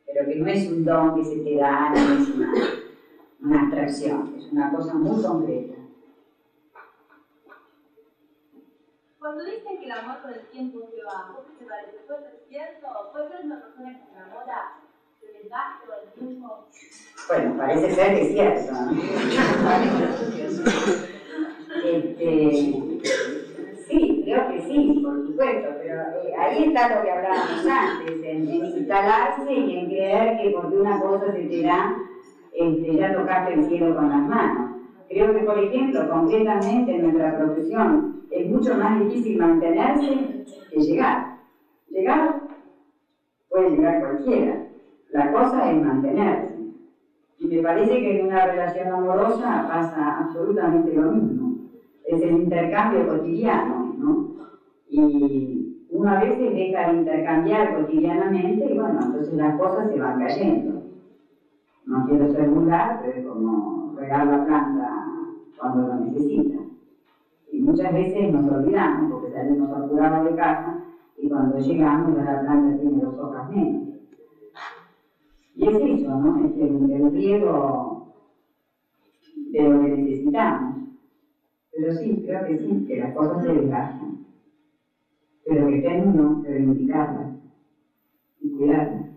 [0.06, 2.52] Pero que no es un don que se te da, no es una,
[3.40, 5.73] una abstracción, es una cosa muy concreta.
[9.24, 11.96] Cuando dicen que el amor con el tiempo se va, ¿vos qué te parece?
[12.06, 12.86] ¿Puede ser cierto?
[13.10, 14.58] ¿Puede ser una persona que se enamora
[15.22, 16.48] del desgaste o del tiempo?
[17.28, 18.72] Bueno, parece ser que es cierto,
[21.86, 22.28] este,
[23.88, 28.46] sí, creo que sí, por supuesto, pero eh, ahí está lo que hablábamos antes, en,
[28.46, 31.96] en, instalarse y en creer que porque una cosa se te da,
[32.52, 34.82] este, ya tocaste el cielo con las manos.
[35.08, 41.36] Creo que, por ejemplo, concretamente en nuestra profesión, es mucho más difícil mantenerse que llegar.
[41.88, 42.40] Llegar
[43.48, 44.66] puede llegar cualquiera.
[45.12, 46.54] La cosa es mantenerse.
[47.38, 51.54] Y me parece que en una relación amorosa pasa absolutamente lo mismo.
[52.04, 54.34] Es el intercambio cotidiano, ¿no?
[54.88, 60.18] Y uno a veces deja de intercambiar cotidianamente y bueno, entonces las cosas se van
[60.18, 60.82] cayendo.
[61.86, 65.06] No quiero ser vulgar, pero es como regar la planta
[65.56, 66.73] cuando lo necesita.
[67.54, 70.84] Y muchas veces nos olvidamos porque salimos apurados de casa
[71.16, 73.82] y cuando llegamos ya la planta tiene dos hojas menos.
[75.54, 76.44] Y es eso, ¿no?
[76.44, 78.12] Es el, el riego
[79.52, 80.88] de lo que necesitamos.
[81.70, 84.26] Pero sí, creo que sí, que las cosas se desgastan.
[85.46, 87.36] Pero que tengo uno que reivindicarlas
[88.40, 89.10] y cuidarlas.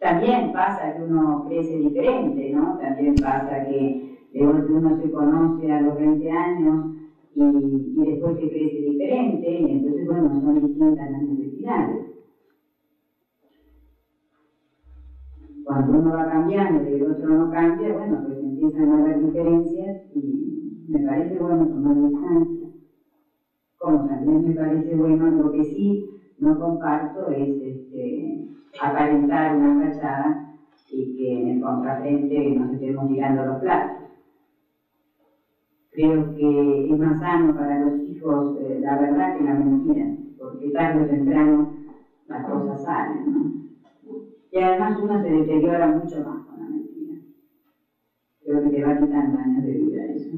[0.00, 2.78] También pasa que uno crece diferente, ¿no?
[2.78, 6.86] También pasa que de uno se conoce a los 20 años
[7.34, 12.06] y, y, después se crece diferente, y entonces, bueno, son distintas las necesidades.
[15.64, 19.98] Cuando uno va cambiando y el otro no cambia, bueno, pues empiezan a haber diferencias
[20.14, 22.68] y me parece bueno tomar distancia.
[23.78, 26.06] Como también me parece bueno, lo que sí
[26.38, 28.46] no comparto es este,
[28.80, 30.42] aparentar una fachada
[30.90, 33.97] y que en el contrafrente nos estemos tirando los platos.
[35.98, 40.06] Creo que es más sano para los hijos eh, la verdad que la mentira,
[40.38, 41.74] porque tarde o temprano
[42.28, 43.24] las cosas salen.
[43.24, 44.20] ¿no?
[44.52, 47.20] Y además uno se deteriora mucho más con la mentira.
[48.44, 50.36] Creo que te va quitando años de vida eso.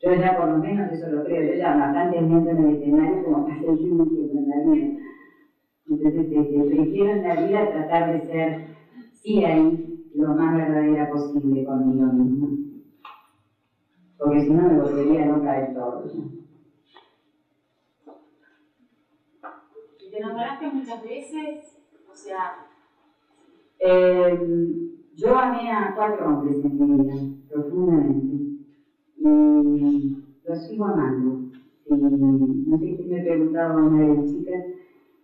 [0.00, 3.24] Yo ya por lo menos eso lo creo, yo ya bastante miento en el escenario
[3.24, 4.96] como para seguir mintiendo en la vida.
[5.90, 8.66] Entonces este, prefiero en la vida tratar de ser,
[9.10, 12.67] sí ahí, lo más verdadera posible conmigo misma
[14.18, 16.04] porque si no me volvería loca de todo.
[20.00, 21.78] ¿Y te enamoraste muchas veces?
[22.10, 22.66] O sea...
[23.80, 27.14] Eh, yo amé a cuatro hombres en mi vida,
[27.48, 28.64] profundamente,
[29.16, 31.50] y los sigo amando.
[31.86, 34.64] Y no sé si me preguntaba una de las chicas,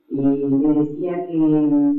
[0.09, 1.95] y le decía que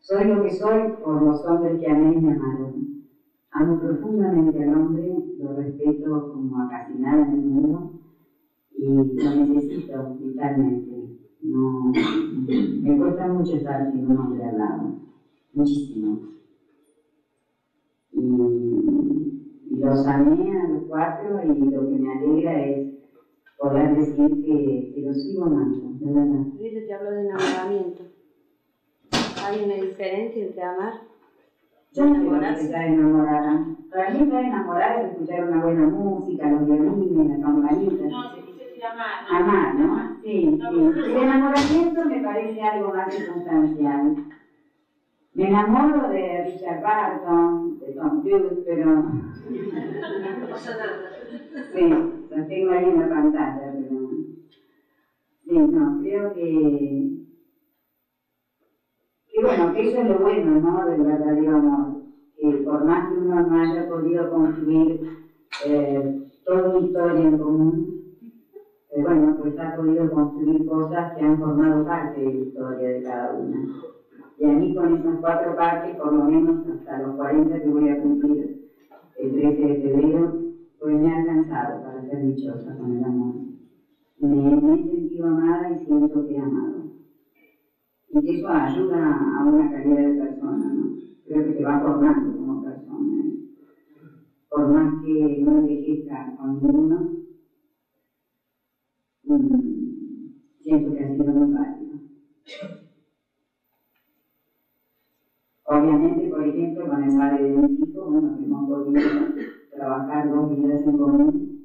[0.00, 3.01] soy lo que soy por los hombres que amé y me amaron.
[3.54, 8.00] Amo profundamente al hombre, lo respeto como a casi nada en el mundo
[8.74, 11.18] y lo necesito vitalmente.
[11.42, 14.94] Me cuesta mucho estar sin un hombre al lado,
[15.52, 16.18] muchísimo.
[18.12, 22.88] Y, los amé a los cuatro y lo que me alegra es
[23.58, 26.46] poder decir que, los sigo amando, de verdad.
[26.58, 28.02] Luis te habló de enamoramiento.
[29.44, 31.11] ¿Hay una diferencia entre amar
[31.94, 33.64] yo no que estar enamorada.
[33.90, 38.10] Para mí estar enamorada es escuchar una buena música, los violines, las campanitas.
[38.10, 39.24] No, se dice decir amar.
[39.28, 40.16] Amar, ¿no?
[40.22, 41.10] Sí, sí.
[41.10, 44.14] El enamoramiento me parece algo más circunstancial.
[45.34, 48.86] Me enamoro de Richard Barton, de Tom Cruise, pero...
[48.86, 49.12] No.
[51.72, 54.10] Sí, los tengo ahí en la pantalla, pero...
[55.44, 57.08] Sí, no, creo que,
[59.32, 60.86] que bueno, eso es lo bueno, ¿no?
[60.86, 62.02] Del verdadero amor.
[62.36, 65.00] Que por más que uno no haya podido construir
[65.66, 68.02] eh, toda una historia en común,
[68.90, 73.02] eh, bueno, pues ha podido construir cosas que han formado parte de la historia de
[73.02, 73.68] cada una.
[74.38, 77.88] Y a mí con esas cuatro partes, por lo menos hasta los 40 que voy
[77.90, 78.58] a cumplir
[79.18, 80.42] el 13 de febrero,
[80.80, 83.34] pues me ha alcanzado para ser dichosa con el amor.
[84.20, 84.28] Me,
[84.60, 86.81] me he sentido amada y siento que he amado.
[88.14, 90.96] Y que eso ayuda a una calidad de persona, ¿no?
[91.24, 93.24] Creo que te va formando como persona.
[93.24, 93.48] ¿eh?
[94.50, 97.10] Por más que no envejezca con ninguno,
[99.24, 100.28] mmm,
[100.60, 101.98] siento que ha sido muy válido.
[105.64, 109.00] Obviamente, por ejemplo, con el padre de mis hijos, bueno, hemos podido
[109.74, 111.62] trabajar dos vidas en común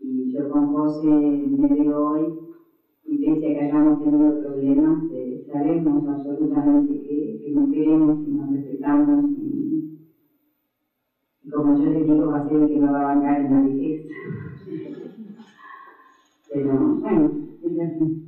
[0.00, 2.51] y yo con José me veo hoy
[3.20, 9.88] que hayamos tenido problemas, eh, sabemos absolutamente que, que, nos queremos y nos respetamos y,
[11.50, 14.02] como yo les digo, va a ser que lo va a bancar en la vejez.
[16.52, 17.30] Pero bueno,
[17.62, 18.20] es así.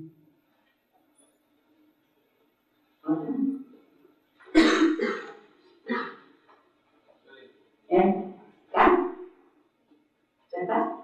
[3.04, 3.34] ¿Otra?
[7.88, 8.24] ¿Eh?
[8.74, 8.86] ¿Ya?
[10.52, 11.03] ¿Ya está?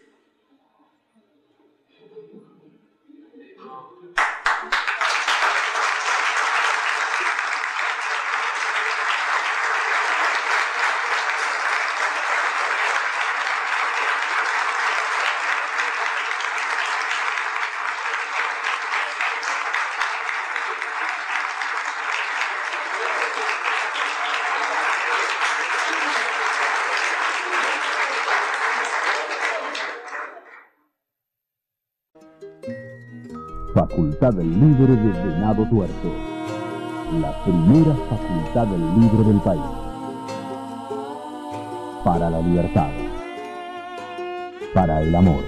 [34.21, 36.13] Facultad Libre de Venado Tuerto.
[37.19, 38.67] La primera facultad
[38.99, 39.61] libre del país.
[42.03, 42.89] Para la libertad.
[44.75, 45.43] Para el amor.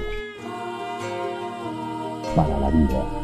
[2.35, 3.22] Para la vida.